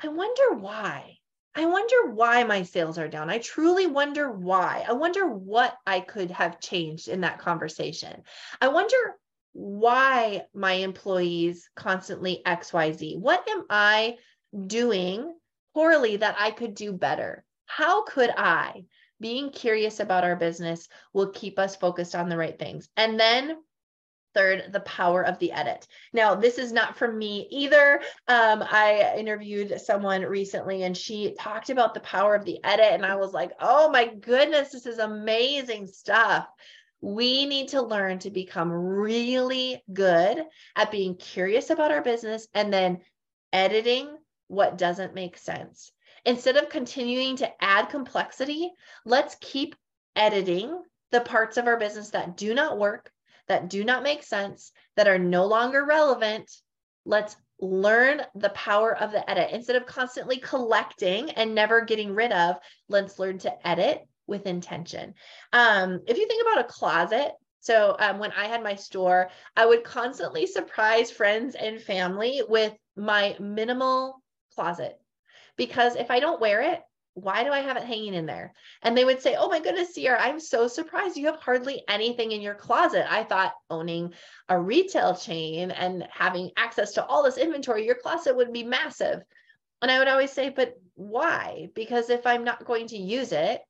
I 0.00 0.08
wonder 0.08 0.54
why. 0.54 1.18
I 1.56 1.66
wonder 1.66 2.10
why 2.10 2.42
my 2.44 2.62
sales 2.62 2.98
are 2.98 3.08
down. 3.08 3.30
I 3.30 3.38
truly 3.38 3.86
wonder 3.86 4.30
why. 4.30 4.84
I 4.88 4.92
wonder 4.92 5.26
what 5.26 5.76
I 5.86 6.00
could 6.00 6.30
have 6.32 6.60
changed 6.60 7.08
in 7.08 7.20
that 7.20 7.38
conversation. 7.38 8.24
I 8.60 8.68
wonder 8.68 8.96
why 9.52 10.46
my 10.52 10.72
employees 10.72 11.70
constantly 11.76 12.42
XYZ. 12.44 13.20
What 13.20 13.48
am 13.48 13.66
I 13.70 14.18
doing 14.66 15.32
poorly 15.74 16.16
that 16.16 16.34
I 16.38 16.50
could 16.50 16.74
do 16.74 16.92
better? 16.92 17.44
How 17.66 18.02
could 18.02 18.30
I? 18.36 18.86
Being 19.20 19.50
curious 19.50 20.00
about 20.00 20.24
our 20.24 20.36
business 20.36 20.88
will 21.12 21.30
keep 21.30 21.58
us 21.60 21.76
focused 21.76 22.16
on 22.16 22.28
the 22.28 22.36
right 22.36 22.58
things. 22.58 22.88
And 22.96 23.18
then 23.18 23.56
Third, 24.34 24.72
the 24.72 24.80
power 24.80 25.24
of 25.24 25.38
the 25.38 25.52
edit. 25.52 25.86
Now, 26.12 26.34
this 26.34 26.58
is 26.58 26.72
not 26.72 26.98
from 26.98 27.16
me 27.16 27.46
either. 27.50 28.00
Um, 28.26 28.64
I 28.68 29.14
interviewed 29.16 29.80
someone 29.80 30.22
recently 30.22 30.82
and 30.82 30.96
she 30.96 31.34
talked 31.38 31.70
about 31.70 31.94
the 31.94 32.00
power 32.00 32.34
of 32.34 32.44
the 32.44 32.58
edit. 32.64 32.92
And 32.92 33.06
I 33.06 33.14
was 33.14 33.32
like, 33.32 33.52
oh 33.60 33.90
my 33.90 34.06
goodness, 34.06 34.72
this 34.72 34.86
is 34.86 34.98
amazing 34.98 35.86
stuff. 35.86 36.46
We 37.00 37.46
need 37.46 37.68
to 37.68 37.82
learn 37.82 38.18
to 38.20 38.30
become 38.30 38.72
really 38.72 39.82
good 39.92 40.42
at 40.74 40.90
being 40.90 41.16
curious 41.16 41.70
about 41.70 41.92
our 41.92 42.02
business 42.02 42.48
and 42.54 42.72
then 42.72 43.02
editing 43.52 44.08
what 44.48 44.78
doesn't 44.78 45.14
make 45.14 45.38
sense. 45.38 45.92
Instead 46.24 46.56
of 46.56 46.70
continuing 46.70 47.36
to 47.36 47.62
add 47.62 47.90
complexity, 47.90 48.72
let's 49.04 49.36
keep 49.40 49.76
editing 50.16 50.82
the 51.12 51.20
parts 51.20 51.56
of 51.56 51.66
our 51.66 51.78
business 51.78 52.10
that 52.10 52.36
do 52.36 52.54
not 52.54 52.78
work 52.78 53.10
that 53.48 53.68
do 53.68 53.84
not 53.84 54.02
make 54.02 54.22
sense, 54.22 54.72
that 54.96 55.08
are 55.08 55.18
no 55.18 55.46
longer 55.46 55.84
relevant, 55.84 56.50
let's 57.04 57.36
learn 57.60 58.22
the 58.34 58.50
power 58.50 58.96
of 58.96 59.12
the 59.12 59.28
edit. 59.30 59.50
Instead 59.52 59.76
of 59.76 59.86
constantly 59.86 60.38
collecting 60.38 61.30
and 61.30 61.54
never 61.54 61.82
getting 61.82 62.14
rid 62.14 62.32
of, 62.32 62.56
let's 62.88 63.18
learn 63.18 63.38
to 63.38 63.66
edit 63.66 64.00
with 64.26 64.46
intention. 64.46 65.14
Um, 65.52 66.00
if 66.06 66.16
you 66.18 66.26
think 66.26 66.42
about 66.42 66.64
a 66.64 66.68
closet, 66.68 67.32
So 67.60 67.96
um, 67.98 68.18
when 68.18 68.32
I 68.32 68.46
had 68.46 68.62
my 68.62 68.74
store, 68.74 69.30
I 69.56 69.64
would 69.64 69.84
constantly 69.84 70.46
surprise 70.46 71.10
friends 71.10 71.54
and 71.54 71.80
family 71.80 72.42
with 72.46 72.74
my 72.94 73.36
minimal 73.40 74.22
closet 74.54 75.00
because 75.56 75.96
if 75.96 76.10
I 76.10 76.20
don't 76.20 76.42
wear 76.42 76.60
it, 76.60 76.82
why 77.14 77.44
do 77.44 77.50
I 77.50 77.60
have 77.60 77.76
it 77.76 77.84
hanging 77.84 78.14
in 78.14 78.26
there? 78.26 78.52
And 78.82 78.96
they 78.96 79.04
would 79.04 79.22
say, 79.22 79.36
Oh 79.38 79.48
my 79.48 79.60
goodness, 79.60 79.94
Ciara, 79.94 80.20
I'm 80.20 80.40
so 80.40 80.68
surprised 80.68 81.16
you 81.16 81.26
have 81.26 81.40
hardly 81.40 81.82
anything 81.88 82.32
in 82.32 82.40
your 82.40 82.54
closet. 82.54 83.10
I 83.10 83.22
thought 83.22 83.54
owning 83.70 84.14
a 84.48 84.60
retail 84.60 85.16
chain 85.16 85.70
and 85.70 86.06
having 86.10 86.50
access 86.56 86.92
to 86.92 87.04
all 87.04 87.22
this 87.22 87.38
inventory, 87.38 87.86
your 87.86 87.94
closet 87.94 88.36
would 88.36 88.52
be 88.52 88.64
massive. 88.64 89.22
And 89.80 89.90
I 89.90 89.98
would 89.98 90.08
always 90.08 90.32
say, 90.32 90.50
But 90.50 90.74
why? 90.94 91.68
Because 91.74 92.10
if 92.10 92.26
I'm 92.26 92.44
not 92.44 92.64
going 92.64 92.88
to 92.88 92.98
use 92.98 93.32
it, 93.32 93.60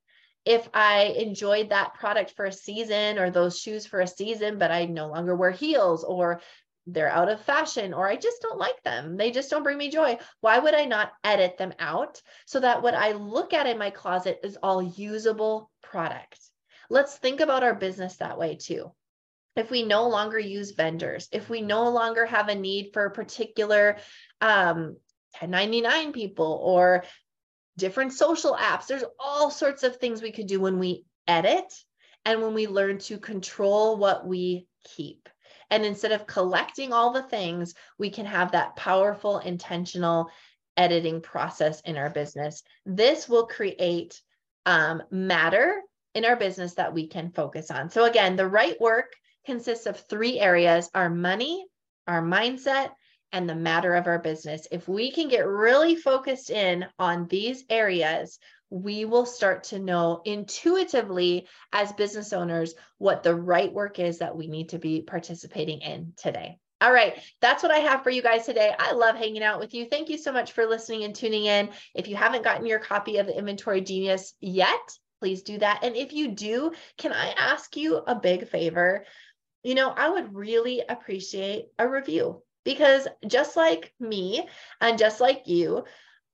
if 0.44 0.68
I 0.74 1.14
enjoyed 1.16 1.70
that 1.70 1.94
product 1.94 2.32
for 2.32 2.44
a 2.44 2.52
season 2.52 3.18
or 3.18 3.30
those 3.30 3.58
shoes 3.58 3.86
for 3.86 4.00
a 4.00 4.06
season, 4.06 4.58
but 4.58 4.70
I 4.70 4.84
no 4.84 5.08
longer 5.08 5.34
wear 5.34 5.50
heels 5.50 6.04
or 6.04 6.40
they're 6.86 7.10
out 7.10 7.30
of 7.30 7.40
fashion 7.40 7.94
or 7.94 8.06
I 8.06 8.16
just 8.16 8.42
don't 8.42 8.58
like 8.58 8.82
them. 8.82 9.16
They 9.16 9.30
just 9.30 9.50
don't 9.50 9.62
bring 9.62 9.78
me 9.78 9.90
joy. 9.90 10.18
Why 10.40 10.58
would 10.58 10.74
I 10.74 10.84
not 10.84 11.12
edit 11.22 11.56
them 11.56 11.72
out 11.78 12.20
so 12.46 12.60
that 12.60 12.82
what 12.82 12.94
I 12.94 13.12
look 13.12 13.54
at 13.54 13.66
in 13.66 13.78
my 13.78 13.90
closet 13.90 14.40
is 14.42 14.58
all 14.62 14.82
usable 14.82 15.70
product? 15.82 16.38
Let's 16.90 17.16
think 17.16 17.40
about 17.40 17.62
our 17.62 17.74
business 17.74 18.16
that 18.16 18.38
way 18.38 18.56
too. 18.56 18.92
If 19.56 19.70
we 19.70 19.84
no 19.84 20.08
longer 20.08 20.38
use 20.38 20.72
vendors, 20.72 21.28
if 21.32 21.48
we 21.48 21.62
no 21.62 21.88
longer 21.90 22.26
have 22.26 22.48
a 22.48 22.54
need 22.54 22.90
for 22.92 23.06
a 23.06 23.10
particular 23.10 23.98
um, 24.40 24.96
1099 25.40 26.12
people 26.12 26.60
or 26.62 27.04
different 27.78 28.12
social 28.12 28.54
apps, 28.54 28.86
there's 28.86 29.04
all 29.18 29.50
sorts 29.50 29.84
of 29.84 29.96
things 29.96 30.20
we 30.20 30.32
could 30.32 30.48
do 30.48 30.60
when 30.60 30.78
we 30.78 31.04
edit 31.26 31.72
and 32.24 32.42
when 32.42 32.52
we 32.52 32.66
learn 32.66 32.98
to 32.98 33.18
control 33.18 33.96
what 33.96 34.26
we 34.26 34.66
keep. 34.96 35.28
And 35.70 35.84
instead 35.84 36.12
of 36.12 36.26
collecting 36.26 36.92
all 36.92 37.12
the 37.12 37.22
things, 37.22 37.74
we 37.98 38.10
can 38.10 38.26
have 38.26 38.52
that 38.52 38.76
powerful, 38.76 39.38
intentional 39.38 40.30
editing 40.76 41.20
process 41.20 41.80
in 41.82 41.96
our 41.96 42.10
business. 42.10 42.62
This 42.84 43.28
will 43.28 43.46
create 43.46 44.20
um, 44.66 45.02
matter 45.10 45.80
in 46.14 46.24
our 46.24 46.36
business 46.36 46.74
that 46.74 46.94
we 46.94 47.06
can 47.06 47.30
focus 47.30 47.70
on. 47.70 47.90
So, 47.90 48.04
again, 48.04 48.36
the 48.36 48.48
right 48.48 48.80
work 48.80 49.12
consists 49.46 49.86
of 49.86 49.98
three 49.98 50.40
areas 50.40 50.90
our 50.94 51.10
money, 51.10 51.66
our 52.06 52.22
mindset, 52.22 52.90
and 53.32 53.48
the 53.48 53.54
matter 53.54 53.94
of 53.94 54.06
our 54.06 54.20
business. 54.20 54.68
If 54.70 54.88
we 54.88 55.10
can 55.10 55.28
get 55.28 55.46
really 55.46 55.96
focused 55.96 56.50
in 56.50 56.86
on 56.98 57.26
these 57.26 57.64
areas, 57.68 58.38
we 58.70 59.04
will 59.04 59.26
start 59.26 59.64
to 59.64 59.78
know 59.78 60.20
intuitively 60.24 61.46
as 61.72 61.92
business 61.92 62.32
owners 62.32 62.74
what 62.98 63.22
the 63.22 63.34
right 63.34 63.72
work 63.72 63.98
is 63.98 64.18
that 64.18 64.36
we 64.36 64.46
need 64.46 64.70
to 64.70 64.78
be 64.78 65.02
participating 65.02 65.80
in 65.80 66.12
today. 66.16 66.58
All 66.80 66.92
right, 66.92 67.14
that's 67.40 67.62
what 67.62 67.72
I 67.72 67.78
have 67.78 68.02
for 68.02 68.10
you 68.10 68.20
guys 68.20 68.44
today. 68.44 68.74
I 68.78 68.92
love 68.92 69.16
hanging 69.16 69.42
out 69.42 69.60
with 69.60 69.74
you. 69.74 69.86
Thank 69.86 70.10
you 70.10 70.18
so 70.18 70.32
much 70.32 70.52
for 70.52 70.66
listening 70.66 71.04
and 71.04 71.14
tuning 71.14 71.46
in. 71.46 71.70
If 71.94 72.08
you 72.08 72.16
haven't 72.16 72.44
gotten 72.44 72.66
your 72.66 72.78
copy 72.78 73.18
of 73.18 73.26
the 73.26 73.38
Inventory 73.38 73.80
Genius 73.80 74.34
yet, 74.40 74.98
please 75.20 75.42
do 75.42 75.56
that. 75.58 75.80
And 75.82 75.96
if 75.96 76.12
you 76.12 76.32
do, 76.32 76.72
can 76.98 77.12
I 77.12 77.30
ask 77.38 77.76
you 77.76 77.96
a 77.96 78.14
big 78.14 78.48
favor? 78.48 79.06
You 79.62 79.74
know, 79.74 79.88
I 79.88 80.10
would 80.10 80.34
really 80.34 80.82
appreciate 80.86 81.66
a 81.78 81.88
review 81.88 82.42
because 82.64 83.08
just 83.26 83.56
like 83.56 83.94
me 83.98 84.46
and 84.80 84.98
just 84.98 85.20
like 85.20 85.46
you, 85.46 85.84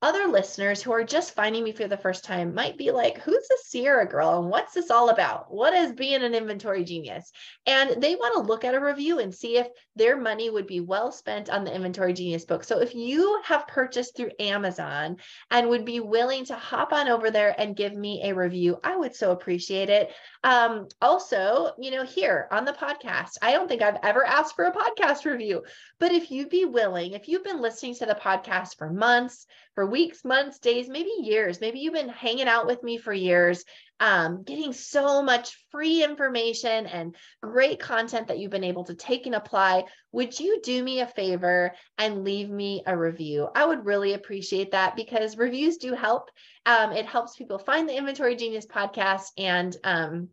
other 0.02 0.28
listeners 0.28 0.82
who 0.82 0.92
are 0.92 1.04
just 1.04 1.34
finding 1.34 1.62
me 1.62 1.72
for 1.72 1.86
the 1.86 1.96
first 1.96 2.24
time 2.24 2.54
might 2.54 2.78
be 2.78 2.90
like, 2.90 3.18
who's 3.18 3.46
the 3.48 3.58
Ciara 3.70 4.06
girl 4.06 4.40
and 4.40 4.48
what's 4.48 4.72
this 4.72 4.90
all 4.90 5.10
about? 5.10 5.52
What 5.52 5.74
is 5.74 5.92
being 5.92 6.22
an 6.22 6.34
inventory 6.34 6.84
genius? 6.84 7.30
And 7.66 8.02
they 8.02 8.14
want 8.14 8.34
to 8.34 8.40
look 8.40 8.64
at 8.64 8.74
a 8.74 8.80
review 8.80 9.18
and 9.18 9.34
see 9.34 9.58
if 9.58 9.68
their 9.96 10.16
money 10.16 10.48
would 10.48 10.66
be 10.66 10.80
well 10.80 11.12
spent 11.12 11.50
on 11.50 11.64
the 11.64 11.74
inventory 11.74 12.14
genius 12.14 12.46
book. 12.46 12.64
So 12.64 12.80
if 12.80 12.94
you 12.94 13.40
have 13.44 13.66
purchased 13.66 14.16
through 14.16 14.30
Amazon 14.40 15.18
and 15.50 15.68
would 15.68 15.84
be 15.84 16.00
willing 16.00 16.46
to 16.46 16.54
hop 16.54 16.94
on 16.94 17.08
over 17.08 17.30
there 17.30 17.54
and 17.58 17.76
give 17.76 17.94
me 17.94 18.22
a 18.24 18.34
review, 18.34 18.78
I 18.82 18.96
would 18.96 19.14
so 19.14 19.32
appreciate 19.32 19.90
it. 19.90 20.10
Um, 20.42 20.88
also, 21.02 21.72
you 21.78 21.90
know, 21.90 22.04
here 22.04 22.48
on 22.50 22.64
the 22.64 22.72
podcast, 22.72 23.32
I 23.42 23.52
don't 23.52 23.68
think 23.68 23.82
I've 23.82 23.98
ever 24.02 24.24
asked 24.24 24.56
for 24.56 24.64
a 24.64 24.72
podcast 24.72 25.26
review, 25.26 25.62
but 25.98 26.12
if 26.12 26.30
you'd 26.30 26.48
be 26.48 26.64
willing, 26.64 27.12
if 27.12 27.28
you've 27.28 27.44
been 27.44 27.60
listening 27.60 27.94
to 27.96 28.06
the 28.06 28.14
podcast 28.14 28.78
for 28.78 28.90
months, 28.90 29.46
for 29.80 29.86
weeks, 29.86 30.26
months, 30.26 30.58
days, 30.58 30.90
maybe 30.90 31.10
years, 31.22 31.58
maybe 31.58 31.78
you've 31.78 31.94
been 31.94 32.10
hanging 32.10 32.48
out 32.48 32.66
with 32.66 32.82
me 32.82 32.98
for 32.98 33.14
years, 33.14 33.64
um, 33.98 34.42
getting 34.42 34.74
so 34.74 35.22
much 35.22 35.56
free 35.70 36.04
information 36.04 36.84
and 36.84 37.16
great 37.42 37.80
content 37.80 38.28
that 38.28 38.38
you've 38.38 38.50
been 38.50 38.62
able 38.62 38.84
to 38.84 38.94
take 38.94 39.24
and 39.24 39.34
apply, 39.34 39.84
would 40.12 40.38
you 40.38 40.60
do 40.62 40.84
me 40.84 41.00
a 41.00 41.06
favor 41.06 41.72
and 41.96 42.24
leave 42.24 42.50
me 42.50 42.82
a 42.84 42.94
review? 42.94 43.48
I 43.54 43.64
would 43.64 43.86
really 43.86 44.12
appreciate 44.12 44.72
that 44.72 44.96
because 44.96 45.38
reviews 45.38 45.78
do 45.78 45.94
help. 45.94 46.28
Um, 46.66 46.92
it 46.92 47.06
helps 47.06 47.36
people 47.36 47.58
find 47.58 47.88
the 47.88 47.96
Inventory 47.96 48.36
Genius 48.36 48.66
podcast. 48.66 49.28
And 49.38 49.74
um, 49.82 50.28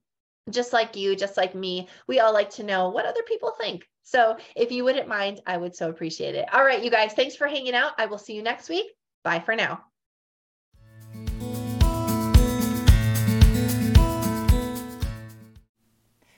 just 0.49 0.73
like 0.73 0.97
you, 0.97 1.15
just 1.15 1.37
like 1.37 1.55
me, 1.55 1.87
we 2.05 2.19
all 2.19 2.33
like 2.33 2.49
to 2.55 2.63
know 2.63 2.89
what 2.89 3.05
other 3.05 3.23
people 3.25 3.53
think. 3.57 3.87
So 4.03 4.35
if 4.57 4.73
you 4.73 4.83
wouldn't 4.83 5.07
mind, 5.07 5.39
I 5.47 5.55
would 5.55 5.73
so 5.73 5.89
appreciate 5.89 6.35
it. 6.35 6.53
All 6.53 6.65
right, 6.65 6.83
you 6.83 6.91
guys, 6.91 7.13
thanks 7.13 7.37
for 7.37 7.47
hanging 7.47 7.75
out. 7.75 7.93
I 7.97 8.07
will 8.07 8.17
see 8.17 8.33
you 8.33 8.43
next 8.43 8.67
week. 8.67 8.87
Bye 9.27 9.41
for 9.41 9.57
now. 9.57 9.83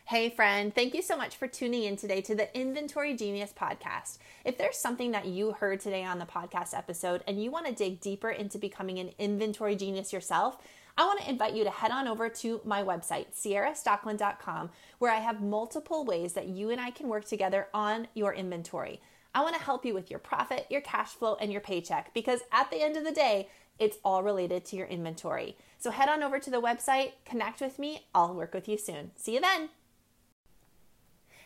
Hey, 0.06 0.32
friend, 0.32 0.74
thank 0.74 0.96
you 0.96 1.04
so 1.04 1.16
much 1.16 1.36
for 1.36 1.48
tuning 1.48 1.84
in 1.84 1.98
today 1.98 2.22
to 2.22 2.34
the 2.34 2.52
Inventory 2.60 3.16
Genius 3.16 3.54
podcast. 3.56 4.18
If 4.44 4.58
there's 4.58 4.80
something 4.80 5.12
that 5.12 5.28
you 5.28 5.52
heard 5.52 5.82
today 5.82 6.04
on 6.04 6.18
the 6.18 6.26
podcast 6.26 6.76
episode 6.76 7.24
and 7.28 7.40
you 7.40 7.52
want 7.52 7.68
to 7.68 7.74
dig 7.74 8.02
deeper 8.02 8.32
into 8.32 8.58
becoming 8.58 8.98
an 8.98 9.12
inventory 9.20 9.76
genius 9.76 10.12
yourself, 10.12 10.58
I 10.98 11.06
want 11.06 11.22
to 11.22 11.30
invite 11.30 11.54
you 11.54 11.64
to 11.66 11.70
head 11.70 11.92
on 11.92 12.08
over 12.08 12.28
to 12.28 12.60
my 12.66 12.82
website, 12.82 13.40
ciarastockeland.com, 13.40 14.72
where 14.98 15.12
I 15.12 15.20
have 15.20 15.44
multiple 15.44 16.06
ways 16.06 16.34
that 16.34 16.48
you 16.48 16.72
and 16.72 16.82
I 16.82 16.90
can 16.90 17.08
work 17.08 17.26
together 17.26 17.68
on 17.72 18.08
your 18.16 18.34
inventory. 18.34 19.00
I 19.34 19.42
want 19.42 19.56
to 19.56 19.62
help 19.62 19.86
you 19.86 19.94
with 19.94 20.10
your 20.10 20.20
profit, 20.20 20.66
your 20.70 20.82
cash 20.82 21.10
flow, 21.10 21.36
and 21.40 21.52
your 21.52 21.62
paycheck 21.62 22.14
because 22.14 22.42
at 22.52 22.72
the 22.72 22.82
end 22.82 22.98
of 22.98 23.04
the 23.04 23.12
day, 23.12 23.48
it's 23.78 23.98
all 24.04 24.24
related 24.24 24.66
to 24.66 24.76
your 24.76 24.88
inventory. 24.88 25.58
So 25.78 25.92
head 25.92 26.10
on 26.10 26.22
over 26.22 26.40
to 26.40 26.50
the 26.50 26.62
website, 26.62 27.14
connect 27.26 27.62
with 27.62 27.80
me. 27.80 28.08
I'll 28.14 28.34
work 28.34 28.54
with 28.54 28.68
you 28.68 28.78
soon. 28.78 29.12
See 29.16 29.36
you 29.36 29.42
then. 29.42 29.70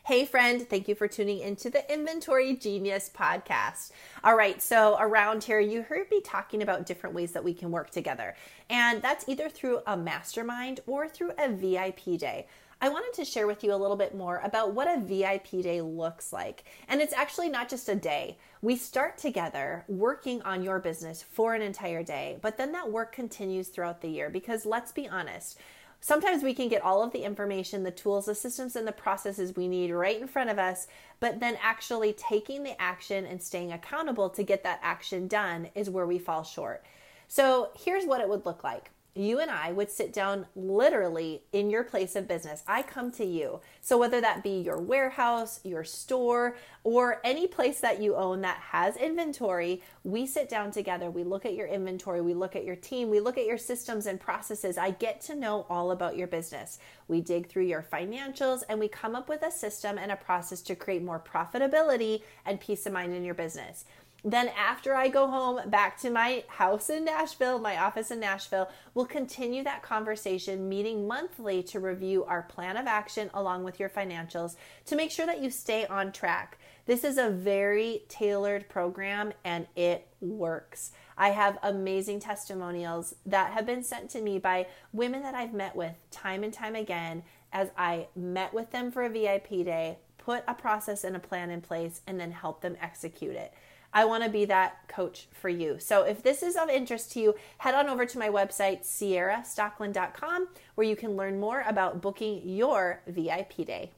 Hey, 0.06 0.26
friend, 0.26 0.68
thank 0.70 0.90
you 0.90 0.96
for 0.96 1.08
tuning 1.08 1.40
into 1.40 1.70
the 1.70 1.90
Inventory 1.90 2.58
Genius 2.58 3.10
podcast. 3.16 3.92
All 4.22 4.36
right, 4.36 4.62
so 4.62 4.98
around 5.00 5.46
here, 5.46 5.62
you 5.62 5.82
heard 5.82 6.12
me 6.12 6.20
talking 6.20 6.62
about 6.62 6.86
different 6.86 7.16
ways 7.16 7.32
that 7.32 7.44
we 7.46 7.54
can 7.54 7.72
work 7.72 7.90
together, 7.90 8.36
and 8.70 9.02
that's 9.02 9.30
either 9.30 9.48
through 9.48 9.80
a 9.88 9.96
mastermind 9.96 10.82
or 10.88 11.08
through 11.08 11.32
a 11.38 11.50
VIP 11.50 12.20
day. 12.20 12.48
I 12.82 12.90
wanted 12.90 13.14
to 13.14 13.24
share 13.24 13.48
with 13.48 13.64
you 13.64 13.74
a 13.74 13.80
little 13.80 13.96
bit 13.96 14.14
more 14.14 14.42
about 14.44 14.74
what 14.74 14.90
a 14.90 15.00
VIP 15.00 15.64
day 15.64 15.80
looks 15.82 16.34
like. 16.34 16.66
And 16.90 17.00
it's 17.00 17.14
actually 17.14 17.48
not 17.48 17.70
just 17.70 17.88
a 17.88 17.96
day. 17.96 18.38
We 18.62 18.76
start 18.76 19.18
together 19.18 19.86
working 19.88 20.42
on 20.42 20.64
your 20.64 20.80
business 20.80 21.24
for 21.24 21.56
an 21.56 21.62
entire 21.62 22.04
day, 22.04 22.40
but 22.42 22.58
then 22.58 22.74
that 22.74 22.92
work 22.92 23.14
continues 23.14 23.70
throughout 23.70 24.02
the 24.02 24.10
year 24.10 24.30
because 24.30 24.66
let's 24.66 24.92
be 24.92 25.08
honest, 25.08 25.58
Sometimes 26.06 26.44
we 26.44 26.54
can 26.54 26.68
get 26.68 26.82
all 26.82 27.02
of 27.02 27.14
the 27.14 27.24
information, 27.24 27.84
the 27.84 27.90
tools, 27.90 28.26
the 28.26 28.36
systems, 28.36 28.76
and 28.76 28.86
the 28.86 28.92
processes 28.92 29.56
we 29.56 29.70
need 29.70 29.90
right 29.90 30.20
in 30.20 30.28
front 30.28 30.50
of 30.50 30.60
us, 30.60 30.86
but 31.22 31.40
then 31.40 31.58
actually 31.62 32.12
taking 32.12 32.64
the 32.64 32.80
action 32.80 33.26
and 33.26 33.42
staying 33.42 33.72
accountable 33.72 34.30
to 34.32 34.44
get 34.44 34.64
that 34.64 34.82
action 34.84 35.30
done 35.30 35.70
is 35.76 35.90
where 35.90 36.06
we 36.06 36.20
fall 36.20 36.44
short. 36.44 36.84
So 37.30 37.70
here's 37.74 38.04
what 38.04 38.20
it 38.20 38.28
would 38.28 38.46
look 38.46 38.66
like 38.66 38.92
you 39.16 39.40
and 39.40 39.52
I 39.52 39.72
would 39.72 39.92
sit 39.92 40.12
down 40.12 40.48
literally 40.56 41.44
in 41.52 41.70
your 41.70 41.84
place 41.84 42.16
of 42.16 42.28
business. 42.28 42.64
I 42.68 42.82
come 42.82 43.12
to 43.12 43.26
you. 43.26 43.62
So, 43.82 43.98
whether 43.98 44.20
that 44.22 44.44
be 44.44 44.60
your 44.62 44.80
warehouse, 44.80 45.60
your 45.64 45.84
store, 45.84 46.58
or 46.84 47.22
any 47.24 47.48
place 47.48 47.80
that 47.82 48.02
you 48.02 48.16
own 48.16 48.42
that 48.42 48.58
has 48.58 48.98
inventory, 48.98 49.82
we 50.04 50.26
sit 50.26 50.50
down 50.50 50.72
together. 50.72 51.12
We 51.12 51.24
look 51.24 51.46
at 51.46 51.54
your 51.54 51.68
inventory, 51.68 52.22
we 52.22 52.34
look 52.34 52.56
at 52.56 52.66
your 52.66 52.76
team, 52.76 53.10
we 53.10 53.20
look 53.20 53.38
at 53.38 53.46
your 53.46 53.58
systems 53.58 54.08
and 54.08 54.20
processes. 54.20 54.78
I 54.78 54.92
get 54.92 55.22
to 55.22 55.36
know 55.36 55.66
all 55.70 55.92
about 55.92 56.18
your 56.18 56.28
business. 56.28 56.80
We 57.08 57.22
dig 57.22 57.48
through 57.48 57.66
your 57.66 57.84
financials 57.84 58.64
and 58.68 58.80
we 58.80 58.88
come 58.88 59.16
up 59.16 59.30
with 59.30 59.44
a 59.44 59.52
system 59.52 59.98
and 59.98 60.12
a 60.12 60.16
process 60.16 60.62
to 60.64 60.76
create 60.76 61.04
more 61.04 61.20
profitability 61.20 62.24
and 62.46 62.60
peace 62.60 62.86
of 62.86 62.94
mind 62.94 63.14
in 63.14 63.24
your 63.24 63.36
business. 63.36 63.86
Then, 64.26 64.50
after 64.58 64.96
I 64.96 65.10
go 65.10 65.28
home 65.28 65.70
back 65.70 66.00
to 66.00 66.10
my 66.10 66.46
house 66.48 66.90
in 66.90 67.04
Nashville, 67.04 67.60
my 67.60 67.78
office 67.78 68.10
in 68.10 68.22
Nashville, 68.22 68.70
we'll 68.94 69.06
continue 69.06 69.66
that 69.66 69.84
conversation, 69.84 70.70
meeting 70.70 71.06
monthly 71.06 71.62
to 71.64 71.82
review 71.82 72.24
our 72.24 72.44
plan 72.44 72.78
of 72.78 72.88
action 72.88 73.30
along 73.34 73.66
with 73.66 73.82
your 73.82 73.90
financials 73.90 74.56
to 74.86 74.96
make 74.96 75.12
sure 75.12 75.26
that 75.26 75.42
you 75.42 75.50
stay 75.50 75.86
on 75.88 76.14
track. 76.14 76.58
This 76.86 77.04
is 77.04 77.18
a 77.18 77.30
very 77.30 78.04
tailored 78.08 78.70
program 78.70 79.34
and 79.44 79.68
it 79.76 80.08
works. 80.22 80.92
I 81.18 81.30
have 81.30 81.58
amazing 81.62 82.22
testimonials 82.22 83.16
that 83.26 83.52
have 83.52 83.66
been 83.66 83.84
sent 83.84 84.10
to 84.12 84.22
me 84.22 84.40
by 84.40 84.68
women 84.94 85.22
that 85.24 85.36
I've 85.36 85.54
met 85.54 85.76
with 85.76 85.96
time 86.12 86.44
and 86.44 86.54
time 86.54 86.76
again 86.76 87.24
as 87.52 87.70
I 87.78 88.08
met 88.16 88.54
with 88.54 88.72
them 88.72 88.90
for 88.92 89.04
a 89.04 89.10
VIP 89.10 89.50
day, 89.66 90.00
put 90.18 90.44
a 90.48 90.54
process 90.54 91.04
and 91.04 91.16
a 91.16 91.20
plan 91.20 91.50
in 91.50 91.62
place, 91.62 92.02
and 92.08 92.20
then 92.20 92.32
help 92.32 92.62
them 92.62 92.78
execute 92.82 93.36
it. 93.36 93.54
I 93.94 94.06
want 94.06 94.24
to 94.24 94.30
be 94.30 94.46
that 94.46 94.88
coach 94.88 95.28
for 95.32 95.50
you. 95.50 95.78
So 95.80 96.04
if 96.04 96.24
this 96.24 96.42
is 96.42 96.56
of 96.56 96.70
interest 96.70 97.12
to 97.14 97.20
you, 97.20 97.36
head 97.60 97.76
on 97.76 97.88
over 97.88 98.06
to 98.06 98.20
my 98.20 98.30
website, 98.30 98.82
ciarastockeland.com, 98.82 100.48
where 100.76 100.88
you 100.88 100.96
can 100.96 101.16
learn 101.16 101.40
more 101.40 101.64
about 101.68 102.02
booking 102.02 102.42
your 102.44 103.02
VIP 103.08 103.66
day. 103.66 103.92